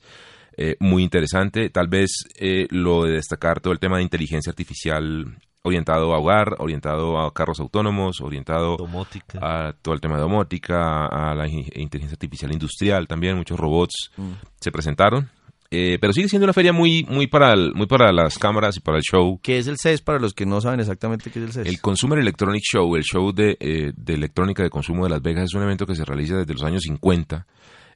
Eh, 0.56 0.78
muy 0.80 1.04
interesante, 1.04 1.69
tal 1.69 1.88
vez 1.89 2.12
eh, 2.39 2.67
lo 2.69 3.04
de 3.04 3.13
destacar 3.15 3.60
todo 3.60 3.73
el 3.73 3.80
tema 3.80 3.97
de 3.97 4.04
inteligencia 4.04 4.52
artificial 4.52 5.26
orientado 5.73 6.13
a 6.13 6.19
hogar, 6.19 6.56
orientado 6.60 7.19
a 7.19 7.34
carros 7.34 7.60
autónomos, 7.62 8.19
orientado 8.21 8.76
Domótica. 8.78 9.39
a 9.41 9.73
todo 9.82 9.93
el 9.95 10.02
tema 10.02 10.15
de 10.15 10.21
domótica, 10.21 11.06
a 11.08 11.34
la 11.34 11.47
in- 11.47 11.65
inteligencia 11.76 12.15
artificial 12.15 12.52
industrial 12.52 13.08
también, 13.08 13.38
muchos 13.38 13.58
robots 13.60 14.12
se 14.60 14.71
presentaron. 14.71 15.30
Eh, 15.76 15.97
pero 15.99 16.13
sigue 16.13 16.28
siendo 16.28 16.43
una 16.45 16.54
feria 16.54 16.71
muy, 16.71 17.04
muy, 17.10 17.26
para 17.26 17.52
el- 17.54 17.73
muy 17.73 17.88
para 17.88 18.12
las 18.12 18.38
cámaras 18.38 18.78
y 18.78 18.80
para 18.82 18.97
el 18.97 19.04
show. 19.04 19.39
¿Qué 19.41 19.58
es 19.58 19.65
el 19.67 19.78
CES 19.82 20.02
para 20.02 20.19
los 20.19 20.34
que 20.36 20.45
no 20.45 20.62
saben 20.62 20.82
exactamente 20.82 21.32
qué 21.32 21.39
es 21.39 21.45
el 21.45 21.52
CES? 21.54 21.67
El 21.67 21.82
Consumer 21.82 22.19
Electronic 22.19 22.62
Show, 22.62 22.95
el 22.95 23.04
show 23.04 23.32
de, 23.34 23.58
eh, 23.60 23.91
de 23.95 24.13
electrónica 24.13 24.62
de 24.62 24.69
consumo 24.69 25.06
de 25.06 25.10
Las 25.10 25.21
Vegas, 25.23 25.45
es 25.45 25.54
un 25.56 25.63
evento 25.63 25.88
que 25.88 25.95
se 25.95 26.06
realiza 26.06 26.36
desde 26.36 26.54
los 26.54 26.63
años 26.63 26.82
50. 26.84 27.47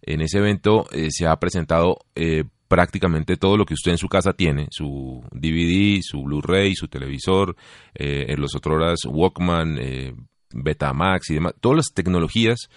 En 0.01 0.21
ese 0.21 0.39
evento 0.39 0.85
eh, 0.91 1.09
se 1.11 1.27
ha 1.27 1.35
presentado 1.35 1.99
eh, 2.15 2.45
prácticamente 2.67 3.37
todo 3.37 3.57
lo 3.57 3.65
que 3.65 3.73
usted 3.73 3.91
en 3.91 3.97
su 3.97 4.07
casa 4.07 4.33
tiene, 4.33 4.67
su 4.71 5.23
DVD, 5.31 6.01
su 6.01 6.23
Blu-ray, 6.23 6.75
su 6.75 6.87
televisor, 6.87 7.55
eh, 7.93 8.25
en 8.29 8.41
los 8.41 8.55
otros 8.55 8.75
horas 8.75 8.99
Walkman, 9.05 9.77
eh, 9.79 10.13
Betamax 10.53 11.29
y 11.29 11.35
demás. 11.35 11.53
Todas 11.59 11.77
las 11.77 11.93
tecnologías 11.93 12.69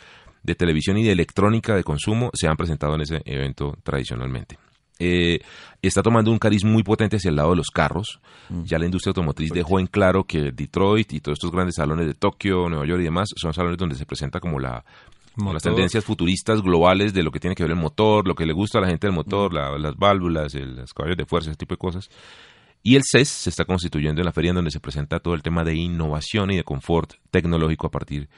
de 0.42 0.55
televisión 0.55 0.96
y 0.98 1.05
de 1.05 1.12
electrónica 1.12 1.74
de 1.74 1.85
consumo 1.85 2.31
se 2.35 2.48
han 2.48 2.57
presentado 2.57 2.94
en 2.94 3.03
ese 3.03 3.22
evento 3.24 3.76
tradicionalmente. 3.83 4.59
Eh, 5.03 5.40
está 5.81 6.03
tomando 6.03 6.31
un 6.31 6.38
cariz 6.38 6.62
muy 6.62 6.83
potente 6.83 7.16
hacia 7.16 7.31
el 7.31 7.37
lado 7.37 7.50
de 7.50 7.57
los 7.57 7.68
carros. 7.68 8.20
Ya 8.64 8.79
la 8.79 8.85
industria 8.85 9.11
automotriz 9.11 9.50
dejó 9.50 9.81
en 9.81 9.87
claro 9.87 10.24
que 10.24 10.53
Detroit 10.53 11.14
y 11.14 11.20
todos 11.20 11.37
estos 11.37 11.50
grandes 11.50 11.76
salones 11.76 12.07
de 12.07 12.14
Tokio, 12.14 12.68
Nueva 12.68 12.87
York 12.87 13.00
y 13.00 13.05
demás 13.05 13.31
son 13.35 13.55
salones 13.55 13.79
donde 13.79 13.94
se 13.94 14.05
presenta 14.05 14.40
como 14.40 14.59
la 14.59 14.85
las 15.53 15.62
tendencias 15.62 16.05
futuristas 16.05 16.61
globales 16.62 17.14
de 17.14 17.23
lo 17.23 17.31
que 17.31 17.40
tiene 17.40 17.55
que 17.55 17.62
ver 17.62 17.73
el 17.73 17.79
motor, 17.79 18.27
lo 18.27 18.35
que 18.35 18.47
le 18.47 18.53
gusta 18.53 18.79
a 18.79 18.81
la 18.83 18.88
gente 18.88 19.07
del 19.07 19.14
motor, 19.16 19.53
la- 19.55 19.79
las 19.79 19.97
válvulas, 19.97 20.55
el, 20.55 20.77
los 20.77 20.93
caballos 20.93 21.16
de 21.16 21.25
fuerza, 21.27 21.51
ese 21.51 21.57
tipo 21.59 21.75
de 21.75 21.79
cosas. 21.79 22.09
Y 22.83 22.97
el 22.97 23.03
CES 23.05 23.29
se 23.29 23.51
está 23.51 23.64
constituyendo 23.64 24.21
en 24.21 24.25
la 24.27 24.33
feria 24.33 24.51
en 24.51 24.57
donde 24.57 24.71
se 24.71 24.81
presenta 24.81 25.21
todo 25.21 25.35
el 25.35 25.43
tema 25.43 25.64
de 25.64 25.75
innovación 25.75 26.51
y 26.51 26.57
de 26.57 26.64
confort 26.64 27.12
tecnológico 27.31 27.87
a 27.87 27.90
partir 27.90 28.29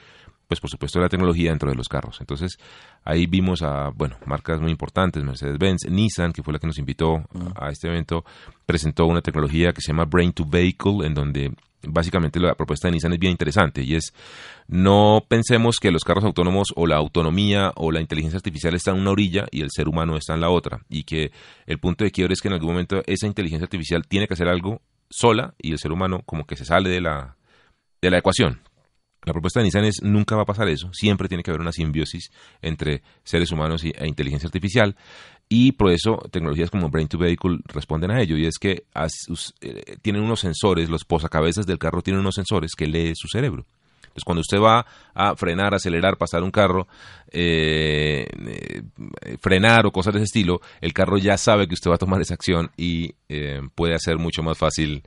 pues 0.47 0.59
por 0.59 0.69
supuesto 0.69 0.99
la 0.99 1.09
tecnología 1.09 1.49
dentro 1.49 1.69
de 1.69 1.75
los 1.75 1.87
carros. 1.87 2.17
Entonces 2.19 2.57
ahí 3.03 3.25
vimos 3.25 3.61
a, 3.61 3.89
bueno, 3.89 4.17
marcas 4.25 4.59
muy 4.59 4.71
importantes, 4.71 5.23
Mercedes-Benz, 5.23 5.89
Nissan, 5.89 6.31
que 6.31 6.43
fue 6.43 6.53
la 6.53 6.59
que 6.59 6.67
nos 6.67 6.77
invitó 6.77 7.17
a, 7.57 7.67
a 7.67 7.69
este 7.69 7.87
evento, 7.87 8.23
presentó 8.65 9.05
una 9.05 9.21
tecnología 9.21 9.73
que 9.73 9.81
se 9.81 9.91
llama 9.91 10.05
Brain 10.05 10.33
to 10.33 10.45
Vehicle, 10.45 11.05
en 11.05 11.13
donde 11.13 11.53
básicamente 11.87 12.39
la 12.39 12.55
propuesta 12.55 12.87
de 12.87 12.93
Nissan 12.93 13.13
es 13.13 13.19
bien 13.19 13.31
interesante 13.31 13.83
y 13.83 13.95
es 13.95 14.13
no 14.67 15.23
pensemos 15.27 15.77
que 15.79 15.91
los 15.91 16.03
carros 16.03 16.23
autónomos 16.23 16.69
o 16.75 16.87
la 16.87 16.95
autonomía 16.95 17.71
o 17.75 17.91
la 17.91 18.01
inteligencia 18.01 18.37
artificial 18.37 18.73
están 18.73 18.95
en 18.95 19.01
una 19.01 19.11
orilla 19.11 19.45
y 19.51 19.61
el 19.61 19.69
ser 19.71 19.87
humano 19.87 20.15
está 20.15 20.33
en 20.33 20.41
la 20.41 20.49
otra 20.49 20.81
y 20.89 21.03
que 21.03 21.31
el 21.65 21.79
punto 21.79 22.03
de 22.03 22.11
quiebre 22.11 22.33
es 22.33 22.41
que 22.41 22.47
en 22.47 22.53
algún 22.53 22.69
momento 22.69 23.01
esa 23.05 23.27
inteligencia 23.27 23.65
artificial 23.65 24.07
tiene 24.07 24.27
que 24.27 24.33
hacer 24.33 24.47
algo 24.47 24.81
sola 25.09 25.53
y 25.59 25.71
el 25.71 25.79
ser 25.79 25.91
humano 25.91 26.21
como 26.25 26.45
que 26.45 26.55
se 26.55 26.65
sale 26.65 26.89
de 26.89 27.01
la 27.01 27.35
de 28.01 28.11
la 28.11 28.17
ecuación. 28.17 28.59
La 29.25 29.31
propuesta 29.31 29.59
de 29.59 29.65
Nissan 29.65 29.85
es 29.85 30.01
nunca 30.03 30.35
va 30.35 30.41
a 30.41 30.45
pasar 30.45 30.67
eso, 30.67 30.89
siempre 30.93 31.27
tiene 31.27 31.43
que 31.43 31.51
haber 31.51 31.61
una 31.61 31.71
simbiosis 31.71 32.31
entre 32.61 33.03
seres 33.23 33.51
humanos 33.51 33.83
y, 33.83 33.93
e 33.95 34.07
inteligencia 34.07 34.47
artificial. 34.47 34.95
Y 35.49 35.73
por 35.73 35.91
eso 35.91 36.17
tecnologías 36.31 36.71
como 36.71 36.89
Brain 36.89 37.07
to 37.07 37.17
Vehicle 37.17 37.59
responden 37.65 38.11
a 38.11 38.21
ello. 38.21 38.37
Y 38.37 38.45
es 38.45 38.57
que 38.57 38.85
eh, 39.61 39.97
tienen 40.01 40.23
unos 40.23 40.39
sensores, 40.39 40.89
los 40.89 41.05
posacabezas 41.05 41.65
del 41.65 41.77
carro 41.77 42.01
tienen 42.01 42.21
unos 42.21 42.35
sensores 42.35 42.71
que 42.75 42.87
lee 42.87 43.13
su 43.15 43.27
cerebro. 43.27 43.65
Entonces, 44.01 44.23
cuando 44.25 44.41
usted 44.41 44.59
va 44.59 44.85
a 45.13 45.35
frenar, 45.35 45.73
acelerar, 45.73 46.17
pasar 46.17 46.43
un 46.43 46.51
carro, 46.51 46.87
eh, 47.31 48.27
eh, 48.45 48.83
frenar 49.39 49.85
o 49.85 49.91
cosas 49.91 50.13
de 50.13 50.19
ese 50.19 50.25
estilo, 50.25 50.61
el 50.81 50.93
carro 50.93 51.17
ya 51.17 51.37
sabe 51.37 51.67
que 51.67 51.73
usted 51.73 51.89
va 51.89 51.95
a 51.95 51.99
tomar 51.99 52.21
esa 52.21 52.35
acción 52.35 52.71
y 52.77 53.13
puede 53.75 53.95
hacer 53.95 54.17
mucho 54.17 54.43
más 54.43 54.57
fácil 54.57 55.03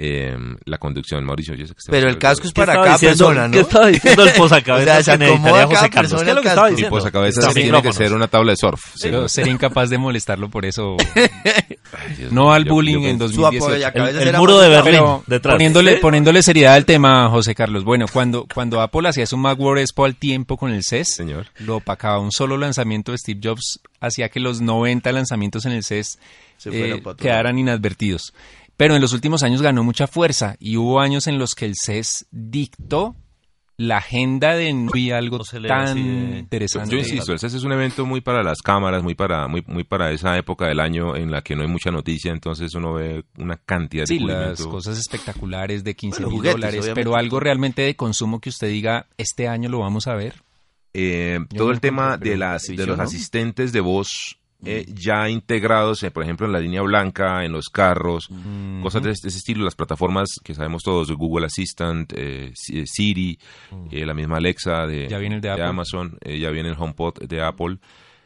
eh, 0.00 0.36
la 0.64 0.78
conducción. 0.78 1.24
Mauricio, 1.24 1.54
yo 1.54 1.66
sé 1.66 1.74
que 1.74 1.78
está 1.80 1.90
Pero 1.90 2.08
el 2.08 2.18
casco 2.18 2.46
es 2.46 2.52
¿Qué 2.52 2.60
para 2.60 2.74
cada 2.74 2.92
diciendo- 2.92 3.26
persona, 3.26 3.48
¿no? 3.48 3.52
¿Qué 3.52 3.60
estaba 3.60 3.86
diciendo 3.88 4.22
el 4.22 4.28
O 4.28 4.32
sea, 4.32 4.38
posacabezas 4.42 5.04
se 5.04 5.18
necesitaría 5.18 5.64
José 5.66 5.74
cada 5.74 5.88
Carlos? 5.90 6.12
persona 6.12 6.24
¿Qué 6.24 6.30
es 6.30 6.34
lo 6.34 6.38
el 6.38 6.42
que 6.42 6.48
estaba 6.48 6.70
diciendo? 6.70 6.96
posacabezas 6.96 7.54
tiene 7.54 7.82
que 7.82 7.92
ser 7.92 8.12
una 8.14 8.28
tabla 8.28 8.52
de 8.52 8.56
surf. 8.56 8.80
Sí. 8.94 9.10
Sería 9.26 9.52
incapaz 9.52 9.90
de 9.90 9.98
molestarlo 9.98 10.48
por 10.48 10.64
eso. 10.64 10.96
Ay, 11.14 12.14
Dios 12.16 12.32
No 12.32 12.42
mío, 12.44 12.52
al 12.52 12.64
yo- 12.64 12.72
bullying 12.74 13.00
yo 13.02 13.08
en 13.08 13.18
pensé- 13.18 13.34
Su 13.34 13.40
2018. 13.42 13.64
apoyacabezas 13.66 14.22
El- 14.22 14.28
el 14.28 14.36
muro 14.36 14.58
de. 14.60 14.68
Berlín. 14.68 14.84
Pero 14.92 15.24
detrás. 15.26 15.54
poniéndole, 15.54 15.94
¿Sí? 15.94 15.98
poniéndole 16.00 16.42
seriedad 16.42 16.74
al 16.74 16.84
tema, 16.84 17.28
José 17.30 17.54
Carlos. 17.54 17.84
Bueno, 17.84 18.06
cuando, 18.12 18.46
cuando 18.52 18.80
Apple 18.80 19.08
hacía 19.08 19.26
su 19.26 19.36
Macworld 19.36 19.80
Expo 19.80 20.04
al 20.04 20.14
tiempo 20.16 20.56
con 20.56 20.70
el 20.72 20.84
CES, 20.84 21.08
Señor. 21.08 21.46
lo 21.58 21.76
opacaba. 21.76 22.20
Un 22.20 22.30
solo 22.32 22.56
lanzamiento 22.56 23.12
de 23.12 23.18
Steve 23.18 23.40
Jobs 23.42 23.80
hacía 24.00 24.28
que 24.28 24.38
los 24.40 24.60
90 24.60 25.10
lanzamientos 25.12 25.64
en 25.66 25.72
el 25.72 25.82
CES 25.82 26.18
Se 26.56 26.70
fueran 26.70 26.98
eh, 26.98 27.02
quedaran 27.18 27.58
inadvertidos. 27.58 28.32
Pero 28.78 28.94
en 28.94 29.02
los 29.02 29.12
últimos 29.12 29.42
años 29.42 29.60
ganó 29.60 29.84
mucha 29.84 30.06
fuerza 30.06 30.56
y 30.58 30.76
hubo 30.78 31.00
años 31.00 31.26
en 31.26 31.38
los 31.38 31.54
que 31.54 31.66
el 31.66 31.74
CES 31.74 32.26
dictó 32.30 33.14
la 33.76 33.98
agenda 33.98 34.54
de 34.56 34.72
no 34.72 34.90
algo 35.14 35.38
No 35.38 35.68
tan 35.68 35.94
de- 35.94 36.38
interesante. 36.38 36.90
Yo 36.92 36.98
insisto, 36.98 37.32
el 37.32 37.38
CES 37.38 37.54
es 37.54 37.64
un 37.64 37.72
evento 37.72 38.06
muy 38.06 38.20
para 38.20 38.42
las 38.42 38.58
cámaras, 38.62 39.02
muy 39.02 39.14
para 39.14 39.46
muy, 39.48 39.62
muy 39.66 39.84
para 39.84 40.10
esa 40.12 40.36
época 40.38 40.66
del 40.68 40.80
año 40.80 41.14
en 41.16 41.30
la 41.30 41.42
que 41.42 41.54
no 41.54 41.62
hay 41.62 41.68
mucha 41.68 41.90
noticia, 41.90 42.32
entonces 42.32 42.74
uno 42.74 42.94
ve 42.94 43.24
una 43.36 43.56
cantidad 43.56 44.04
de 44.04 44.06
Sí, 44.06 44.18
las 44.20 44.26
cubrimiento. 44.36 44.70
cosas 44.70 44.98
espectaculares 44.98 45.84
de 45.84 45.94
15 45.94 46.16
Bueno, 46.22 46.28
mil 46.30 46.36
juguetes, 46.38 46.54
dólares, 46.56 46.80
obviamente. 46.80 47.00
pero 47.04 47.16
algo 47.16 47.40
realmente 47.40 47.82
de 47.82 47.94
consumo 47.96 48.40
que 48.40 48.48
usted 48.48 48.68
diga, 48.68 49.06
este 49.16 49.46
año 49.48 49.68
lo 49.68 49.80
vamos 49.80 50.06
a 50.06 50.14
ver. 50.14 50.34
Eh, 50.94 51.38
todo 51.54 51.66
no 51.66 51.72
el 51.72 51.80
tema 51.80 52.16
de, 52.16 52.36
las, 52.36 52.62
de 52.62 52.86
los 52.86 52.96
¿no? 52.96 53.02
asistentes 53.04 53.72
de 53.72 53.80
voz 53.80 54.38
eh, 54.64 54.84
ya 54.92 55.28
integrados, 55.28 56.02
eh, 56.02 56.10
por 56.10 56.22
ejemplo, 56.24 56.46
en 56.46 56.52
la 56.52 56.58
línea 56.60 56.82
blanca, 56.82 57.44
en 57.44 57.52
los 57.52 57.66
carros, 57.68 58.28
cosas 58.82 59.02
de, 59.02 59.08
de 59.10 59.12
ese 59.12 59.28
estilo, 59.28 59.64
las 59.64 59.76
plataformas 59.76 60.28
que 60.42 60.54
sabemos 60.54 60.82
todos, 60.82 61.10
Google 61.12 61.46
Assistant, 61.46 62.12
eh, 62.16 62.50
Si- 62.54 62.84
Siri, 62.86 63.38
eh, 63.90 64.04
la 64.04 64.14
misma 64.14 64.38
Alexa 64.38 64.86
de, 64.86 65.08
Ya 65.08 65.18
viene 65.18 65.36
el 65.36 65.40
de. 65.40 65.50
Amazon, 65.50 66.18
eh, 66.22 66.38
ya 66.38 66.50
viene 66.50 66.70
el 66.70 66.76
HomePod 66.78 67.18
de 67.28 67.40
Apple. 67.42 67.78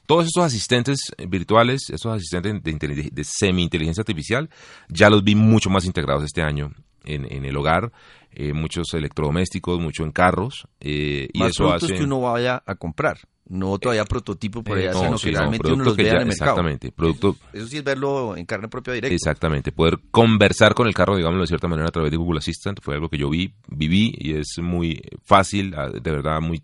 Todos 0.07 0.27
estos 0.27 0.45
asistentes 0.45 1.13
virtuales, 1.29 1.89
estos 1.91 2.13
asistentes 2.17 2.63
de, 2.63 3.11
de 3.13 3.25
semi-inteligencia 3.25 4.01
artificial, 4.01 4.51
ya 4.89 5.09
los 5.11 5.23
vi 5.23 5.35
mucho 5.35 5.71
más 5.71 5.85
integrados 5.85 6.25
este 6.25 6.43
año 6.43 6.73
en, 7.05 7.31
en 7.33 7.45
el 7.45 7.57
hogar, 7.57 7.93
eh, 8.33 8.53
muchos 8.53 8.93
electrodomésticos, 8.95 9.79
mucho 9.81 10.03
en 10.05 10.13
carros, 10.13 10.67
eh, 10.81 11.29
y 11.33 11.39
Más 11.39 11.51
eso 11.51 11.65
productos 11.65 11.91
hace... 11.91 11.99
que 11.99 12.05
uno 12.05 12.21
vaya 12.21 12.63
a 12.67 12.75
comprar. 12.75 13.19
No 13.49 13.77
todavía 13.79 14.05
prototipo 14.05 14.63
por 14.63 14.79
eh, 14.79 14.83
allá, 14.89 14.93
no, 14.93 15.01
sino 15.01 15.19
sí, 15.19 15.27
que 15.27 15.33
no, 15.33 15.39
realmente 15.41 15.73
uno 15.73 15.85
los 15.85 15.97
vea 15.97 16.07
ya- 16.07 16.13
en 16.13 16.21
el 16.23 16.27
mercado. 16.29 16.51
Exactamente, 16.53 16.93
producto, 16.93 17.37
Eso 17.53 17.67
sí 17.67 17.77
es 17.79 17.85
verlo 17.85 18.37
en 18.37 18.47
carne 18.47 18.69
propia 18.69 18.95
directo. 18.95 19.15
exactamente, 19.15 19.73
poder 19.73 19.99
conversar 20.11 20.75
con 20.75 20.87
el 20.87 20.95
carro, 20.95 21.17
digámoslo 21.17 21.43
de 21.43 21.49
cierta 21.49 21.69
manera, 21.69 21.89
a 21.89 21.93
través 21.93 22.11
de 22.13 22.17
Google 22.17 22.39
Assistant, 22.39 22.81
fue 22.81 22.95
algo 22.95 23.09
que 23.09 23.19
yo 23.19 23.29
vi, 23.29 23.53
viví 23.69 24.15
y 24.17 24.35
es 24.35 24.55
muy 24.63 25.03
fácil, 25.25 25.75
ah, 25.77 25.89
de 25.91 26.11
verdad, 26.11 26.41
muy 26.41 26.63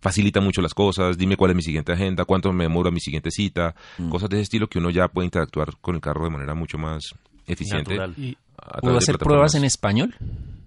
facilita 0.00 0.40
mucho 0.40 0.62
las 0.62 0.72
cosas, 0.74 1.18
dime 1.18 1.36
cuál 1.36 1.50
es 1.52 1.56
mi 1.56 1.62
siguiente 1.62 1.92
agenda, 1.92 2.24
cuánto 2.24 2.52
me 2.52 2.64
demora 2.64 2.90
mi 2.90 3.00
siguiente 3.00 3.30
cita, 3.30 3.74
Mm. 3.98 4.10
cosas 4.10 4.28
de 4.30 4.36
ese 4.36 4.42
estilo 4.44 4.68
que 4.68 4.78
uno 4.78 4.90
ya 4.90 5.08
puede 5.08 5.26
interactuar 5.26 5.76
con 5.80 5.94
el 5.94 6.00
carro 6.00 6.24
de 6.24 6.30
manera 6.30 6.54
mucho 6.54 6.78
más 6.78 7.14
eficiente. 7.46 7.96
Natural. 7.96 8.14
Y 8.16 8.36
a 8.56 8.62
través 8.64 8.80
¿Pudo 8.82 8.92
de 8.92 8.98
hacer 8.98 9.18
pruebas 9.18 9.54
en 9.54 9.64
español? 9.64 10.14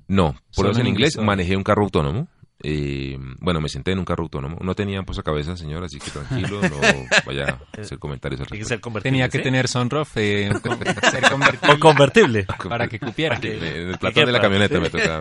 No, 0.07 0.35
pruebas 0.55 0.77
en 0.79 0.87
inglés, 0.87 1.17
manejé 1.17 1.55
un 1.55 1.63
carro 1.63 1.83
autónomo. 1.83 2.27
Eh, 2.63 3.17
bueno, 3.39 3.60
me 3.62 3.67
senté 3.69 3.91
en 3.91 3.99
un 3.99 4.06
carro 4.06 4.23
autónomo. 4.23 4.58
No 4.62 4.73
tenía 4.73 5.04
cabeza, 5.23 5.56
señor, 5.58 5.84
así 5.84 5.99
que 5.99 6.10
tranquilo, 6.10 6.62
no 6.62 6.78
vaya 7.26 7.60
a 7.78 7.82
hacer 7.82 7.99
comentarios 7.99 8.41
al 8.41 8.47
que 8.47 8.58
respecto. 8.58 8.91
Tenía 9.02 9.28
que 9.30 9.38
¿sí? 9.39 9.43
tener 9.43 9.67
sunroof, 9.67 10.17
eh, 10.17 10.49
con- 10.63 10.80
ser 11.12 11.30
convertible 11.30 11.73
O 11.73 11.80
convertible. 11.80 12.45
para 12.69 12.88
que 12.88 12.99
cupiera. 12.99 13.38
En 13.41 13.89
el 13.89 13.97
platón 13.99 14.26
de 14.26 14.32
la 14.32 14.41
camioneta 14.41 14.76
sí. 14.76 14.82
me 14.82 14.89
tocaba. 14.89 15.19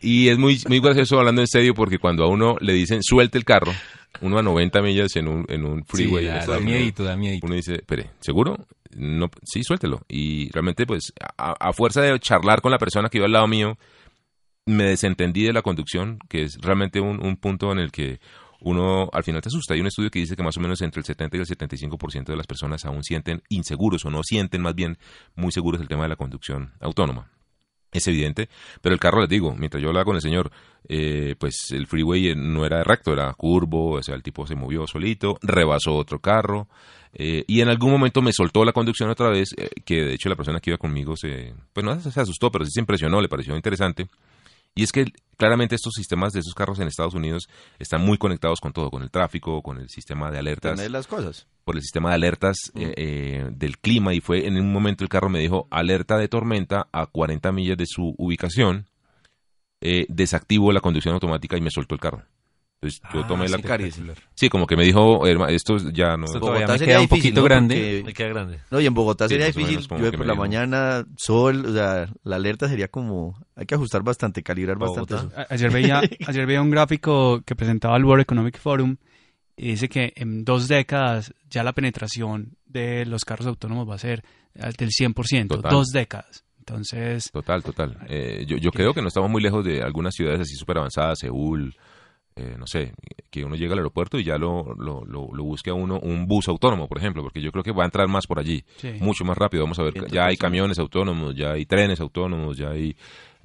Y 0.00 0.28
es 0.28 0.38
muy, 0.38 0.60
muy 0.68 0.80
gracioso 0.80 1.18
hablando 1.18 1.40
en 1.40 1.48
serio 1.48 1.74
porque 1.74 1.98
cuando 1.98 2.24
a 2.24 2.28
uno 2.28 2.56
le 2.60 2.72
dicen 2.72 3.02
suelte 3.02 3.36
el 3.36 3.44
carro, 3.44 3.72
uno 4.20 4.38
a 4.38 4.42
90 4.42 4.80
millas 4.80 5.16
en 5.16 5.26
un, 5.28 5.44
en 5.48 5.64
un 5.64 5.80
Sí, 5.92 6.04
freeway. 6.04 6.26
en 6.28 6.34
da, 6.34 6.46
da 6.46 6.60
miedito, 6.60 7.02
da 7.04 7.16
miedito. 7.16 7.46
Uno 7.46 7.56
dice, 7.56 7.74
espere, 7.74 8.10
¿seguro? 8.20 8.66
No, 8.96 9.28
sí, 9.44 9.62
suéltelo. 9.64 10.02
Y 10.08 10.50
realmente, 10.52 10.86
pues, 10.86 11.12
a, 11.36 11.52
a 11.68 11.72
fuerza 11.72 12.00
de 12.00 12.18
charlar 12.20 12.60
con 12.62 12.70
la 12.70 12.78
persona 12.78 13.08
que 13.08 13.18
iba 13.18 13.26
al 13.26 13.32
lado 13.32 13.46
mío, 13.48 13.76
me 14.68 14.84
desentendí 14.84 15.44
de 15.44 15.52
la 15.52 15.62
conducción, 15.62 16.18
que 16.28 16.42
es 16.42 16.58
realmente 16.60 17.00
un, 17.00 17.24
un 17.24 17.36
punto 17.36 17.72
en 17.72 17.78
el 17.78 17.90
que 17.90 18.20
uno 18.60 19.08
al 19.12 19.24
final 19.24 19.40
te 19.40 19.48
asusta. 19.48 19.74
Hay 19.74 19.80
un 19.80 19.86
estudio 19.86 20.10
que 20.10 20.18
dice 20.18 20.36
que 20.36 20.42
más 20.42 20.56
o 20.56 20.60
menos 20.60 20.82
entre 20.82 21.00
el 21.00 21.04
70 21.04 21.36
y 21.36 21.40
el 21.40 21.46
75% 21.46 22.24
de 22.26 22.36
las 22.36 22.46
personas 22.46 22.84
aún 22.84 23.02
sienten 23.02 23.42
inseguros 23.48 24.04
o 24.04 24.10
no 24.10 24.22
sienten 24.22 24.62
más 24.62 24.74
bien 24.74 24.98
muy 25.36 25.52
seguros 25.52 25.80
el 25.80 25.88
tema 25.88 26.02
de 26.02 26.10
la 26.10 26.16
conducción 26.16 26.72
autónoma. 26.80 27.30
Es 27.90 28.06
evidente, 28.06 28.50
pero 28.82 28.92
el 28.92 29.00
carro, 29.00 29.20
les 29.20 29.30
digo, 29.30 29.54
mientras 29.56 29.82
yo 29.82 29.88
hablaba 29.88 30.04
con 30.04 30.16
el 30.16 30.20
señor, 30.20 30.50
eh, 30.86 31.36
pues 31.38 31.70
el 31.70 31.86
freeway 31.86 32.34
no 32.36 32.66
era 32.66 32.84
recto, 32.84 33.14
era 33.14 33.32
curvo, 33.32 33.92
o 33.92 34.02
sea, 34.02 34.14
el 34.14 34.22
tipo 34.22 34.46
se 34.46 34.54
movió 34.54 34.86
solito, 34.86 35.38
rebasó 35.40 35.94
otro 35.94 36.18
carro, 36.18 36.68
eh, 37.14 37.44
y 37.46 37.62
en 37.62 37.70
algún 37.70 37.90
momento 37.90 38.20
me 38.20 38.34
soltó 38.34 38.62
la 38.66 38.74
conducción 38.74 39.08
otra 39.08 39.30
vez, 39.30 39.54
eh, 39.56 39.70
que 39.86 40.02
de 40.02 40.12
hecho 40.12 40.28
la 40.28 40.36
persona 40.36 40.60
que 40.60 40.68
iba 40.68 40.76
conmigo 40.76 41.16
se, 41.16 41.54
pues 41.72 41.82
no 41.82 41.98
se 41.98 42.20
asustó, 42.20 42.50
pero 42.50 42.66
sí 42.66 42.72
se 42.72 42.80
impresionó, 42.80 43.22
le 43.22 43.28
pareció 43.28 43.56
interesante. 43.56 44.06
Y 44.74 44.84
es 44.84 44.92
que 44.92 45.06
claramente 45.36 45.74
estos 45.74 45.94
sistemas 45.94 46.32
de 46.32 46.40
esos 46.40 46.54
carros 46.54 46.78
en 46.80 46.88
Estados 46.88 47.14
Unidos 47.14 47.48
están 47.78 48.04
muy 48.04 48.18
conectados 48.18 48.60
con 48.60 48.72
todo, 48.72 48.90
con 48.90 49.02
el 49.02 49.10
tráfico, 49.10 49.62
con 49.62 49.78
el 49.78 49.88
sistema 49.88 50.30
de 50.30 50.38
alertas 50.38 50.78
de 50.78 50.90
las 50.90 51.06
cosas. 51.06 51.46
por 51.64 51.76
el 51.76 51.82
sistema 51.82 52.10
de 52.10 52.14
alertas 52.16 52.56
eh, 52.74 52.92
eh, 52.96 53.50
del 53.52 53.78
clima 53.78 54.14
y 54.14 54.20
fue 54.20 54.46
en 54.46 54.58
un 54.58 54.72
momento 54.72 55.04
el 55.04 55.10
carro 55.10 55.30
me 55.30 55.38
dijo 55.38 55.68
alerta 55.70 56.18
de 56.18 56.28
tormenta 56.28 56.88
a 56.92 57.06
40 57.06 57.52
millas 57.52 57.76
de 57.76 57.86
su 57.86 58.14
ubicación, 58.18 58.86
eh, 59.80 60.06
desactivo 60.08 60.72
la 60.72 60.80
conducción 60.80 61.14
automática 61.14 61.56
y 61.56 61.60
me 61.60 61.70
soltó 61.70 61.94
el 61.94 62.00
carro. 62.00 62.24
Entonces 62.80 63.00
yo 63.12 63.20
Ah, 63.20 63.26
tomé 63.26 63.48
la... 63.48 63.56
sí, 63.56 63.62
carísimo. 63.64 64.12
Sí, 64.34 64.48
como 64.48 64.64
que 64.66 64.76
me 64.76 64.84
dijo, 64.84 65.26
"Herma, 65.26 65.48
esto 65.50 65.78
ya 65.92 66.16
no... 66.16 66.26
Esto 66.26 66.38
Bogotá 66.38 66.66
todavía 66.66 66.66
me 66.68 66.78
sería 66.78 66.86
queda 66.94 67.00
un 67.00 67.06
difícil, 67.08 67.22
poquito 67.32 67.40
¿no? 67.40 67.44
grande. 67.44 67.74
Porque- 67.74 68.02
Me 68.04 68.12
queda 68.14 68.28
grande. 68.28 68.58
No, 68.70 68.80
y 68.80 68.86
en 68.86 68.94
Bogotá 68.94 69.24
Sí, 69.26 69.34
sería 69.34 69.46
menos 69.46 69.56
difícil, 69.56 69.88
como 69.88 69.98
llueve 69.98 70.10
que 70.12 70.18
por 70.18 70.26
la 70.26 70.32
dijo. 70.34 70.42
mañana, 70.44 71.04
sol, 71.16 71.66
o 71.66 71.72
sea, 71.72 72.08
la 72.22 72.36
alerta 72.36 72.68
sería 72.68 72.86
como, 72.86 73.36
hay 73.56 73.66
que 73.66 73.74
ajustar 73.74 74.02
bastante, 74.04 74.44
calibrar 74.44 74.78
bastante 74.78 75.14
Bogotá. 75.14 75.28
eso. 75.42 75.50
a- 75.50 75.54
ayer 75.54 75.70
veía, 75.72 76.00
ayer 76.28 76.46
veía 76.46 76.62
un 76.62 76.70
gráfico 76.70 77.42
que 77.44 77.56
presentaba 77.56 77.96
el 77.96 78.04
World 78.04 78.22
Economic 78.22 78.58
Forum 78.60 78.96
y 79.56 79.70
dice 79.70 79.88
que 79.88 80.12
en 80.14 80.44
dos 80.44 80.68
décadas 80.68 81.34
ya 81.50 81.64
la 81.64 81.72
penetración 81.72 82.56
de 82.64 83.04
los 83.06 83.24
carros 83.24 83.48
autónomos 83.48 83.90
va 83.90 83.96
a 83.96 83.98
ser 83.98 84.22
del 84.54 84.90
100%, 84.90 85.48
Total. 85.48 85.72
dos 85.72 85.88
décadas. 85.88 86.44
Entonces, 86.60 87.30
Total, 87.32 87.62
total. 87.64 87.96
Eh, 88.08 88.44
yo, 88.46 88.56
yo 88.58 88.70
creo 88.70 88.92
que 88.94 89.00
no 89.02 89.08
estamos 89.08 89.30
muy 89.30 89.42
lejos 89.42 89.64
de 89.64 89.82
algunas 89.82 90.14
ciudades 90.14 90.42
así 90.42 90.54
súper 90.54 90.76
avanzadas, 90.78 91.18
Seúl, 91.20 91.74
eh, 92.38 92.54
no 92.58 92.66
sé, 92.66 92.92
que 93.30 93.44
uno 93.44 93.56
llega 93.56 93.72
al 93.72 93.80
aeropuerto 93.80 94.18
y 94.18 94.24
ya 94.24 94.38
lo, 94.38 94.74
lo, 94.78 95.04
lo, 95.04 95.28
lo 95.32 95.44
busque 95.44 95.70
a 95.70 95.74
uno 95.74 95.98
un 96.00 96.26
bus 96.26 96.48
autónomo, 96.48 96.86
por 96.88 96.98
ejemplo, 96.98 97.22
porque 97.22 97.40
yo 97.40 97.50
creo 97.50 97.64
que 97.64 97.72
va 97.72 97.82
a 97.82 97.86
entrar 97.86 98.06
más 98.08 98.26
por 98.26 98.38
allí, 98.38 98.64
Sí. 98.76 98.92
mucho 99.00 99.24
más 99.24 99.36
rápido. 99.36 99.64
Vamos 99.64 99.78
a 99.78 99.82
ver, 99.82 100.06
ya 100.10 100.26
hay 100.26 100.36
camiones 100.36 100.78
autónomos, 100.78 101.34
ya 101.34 101.52
hay 101.52 101.66
trenes 101.66 102.00
autónomos, 102.00 102.56
ya 102.56 102.70
hay, 102.70 102.96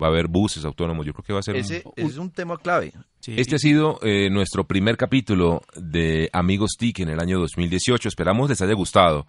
va 0.01 0.07
a 0.07 0.09
haber 0.09 0.27
buses 0.27 0.65
autónomos. 0.65 1.05
Yo 1.05 1.13
creo 1.13 1.23
que 1.25 1.33
va 1.33 1.39
a 1.39 1.43
ser 1.43 1.55
un- 1.55 1.61
Ese, 1.61 1.83
ese 1.95 2.07
es 2.07 2.17
un 2.17 2.31
tema 2.31 2.57
clave. 2.57 2.93
Sí, 3.19 3.33
este 3.37 3.55
ha 3.55 3.59
sido 3.59 3.99
eh, 4.01 4.29
nuestro 4.29 4.65
primer 4.65 4.97
capítulo 4.97 5.61
de 5.75 6.29
Amigos 6.33 6.71
TIC 6.77 6.99
en 6.99 7.09
el 7.09 7.19
año 7.19 7.39
2018. 7.39 8.09
Esperamos 8.09 8.49
les 8.49 8.61
haya 8.61 8.73
gustado. 8.73 9.25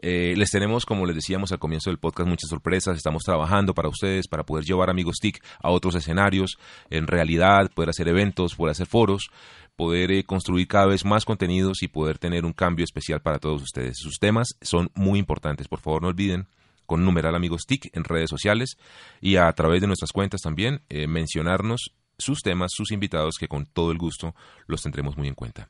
Eh, 0.00 0.34
les 0.36 0.50
tenemos, 0.50 0.84
como 0.84 1.06
les 1.06 1.16
decíamos 1.16 1.50
al 1.50 1.58
comienzo 1.58 1.90
del 1.90 1.98
podcast, 1.98 2.28
muchas 2.28 2.50
sorpresas. 2.50 2.96
Estamos 2.96 3.22
trabajando 3.22 3.74
para 3.74 3.88
ustedes, 3.88 4.28
para 4.28 4.44
poder 4.44 4.64
llevar 4.64 4.90
Amigos 4.90 5.16
TIC 5.20 5.42
a 5.62 5.70
otros 5.70 5.94
escenarios, 5.94 6.58
en 6.90 7.06
realidad, 7.06 7.70
poder 7.74 7.88
hacer 7.90 8.06
eventos, 8.08 8.54
poder 8.54 8.72
hacer 8.72 8.86
foros, 8.86 9.30
poder 9.76 10.10
eh, 10.12 10.24
construir 10.24 10.68
cada 10.68 10.86
vez 10.86 11.04
más 11.04 11.24
contenidos 11.24 11.82
y 11.82 11.88
poder 11.88 12.18
tener 12.18 12.44
un 12.44 12.52
cambio 12.52 12.84
especial 12.84 13.20
para 13.22 13.38
todos 13.38 13.62
ustedes. 13.62 13.96
Sus 13.98 14.18
temas 14.18 14.48
son 14.60 14.90
muy 14.94 15.18
importantes. 15.18 15.68
Por 15.68 15.80
favor, 15.80 16.02
no 16.02 16.08
olviden 16.08 16.46
con 16.88 17.04
numeral 17.04 17.34
amigos 17.34 17.66
TIC 17.66 17.94
en 17.94 18.02
redes 18.02 18.30
sociales 18.30 18.78
y 19.20 19.36
a 19.36 19.52
través 19.52 19.82
de 19.82 19.86
nuestras 19.86 20.10
cuentas 20.10 20.40
también 20.40 20.80
eh, 20.88 21.06
mencionarnos 21.06 21.92
sus 22.16 22.40
temas, 22.40 22.72
sus 22.74 22.90
invitados, 22.90 23.36
que 23.38 23.46
con 23.46 23.66
todo 23.66 23.92
el 23.92 23.98
gusto 23.98 24.34
los 24.66 24.82
tendremos 24.82 25.16
muy 25.18 25.28
en 25.28 25.34
cuenta. 25.34 25.68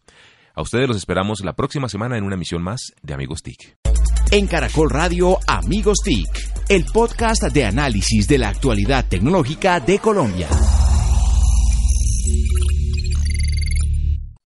A 0.54 0.62
ustedes 0.62 0.87
los 0.87 0.96
esperamos 0.96 1.40
la 1.40 1.54
próxima 1.54 1.88
semana 1.88 2.16
en 2.16 2.24
una 2.24 2.37
emisión 2.37 2.62
más 2.62 2.92
de 3.02 3.14
Amigos 3.14 3.42
TIC. 3.42 3.76
En 4.31 4.46
Caracol 4.46 4.90
Radio 4.90 5.38
Amigos 5.48 5.98
TIC, 6.04 6.28
el 6.68 6.85
podcast 6.85 7.42
de 7.42 7.64
análisis 7.64 8.28
de 8.28 8.38
la 8.38 8.50
actualidad 8.50 9.09
tecnológica 9.09 9.81
de 9.81 9.98
Colombia. 9.98 10.48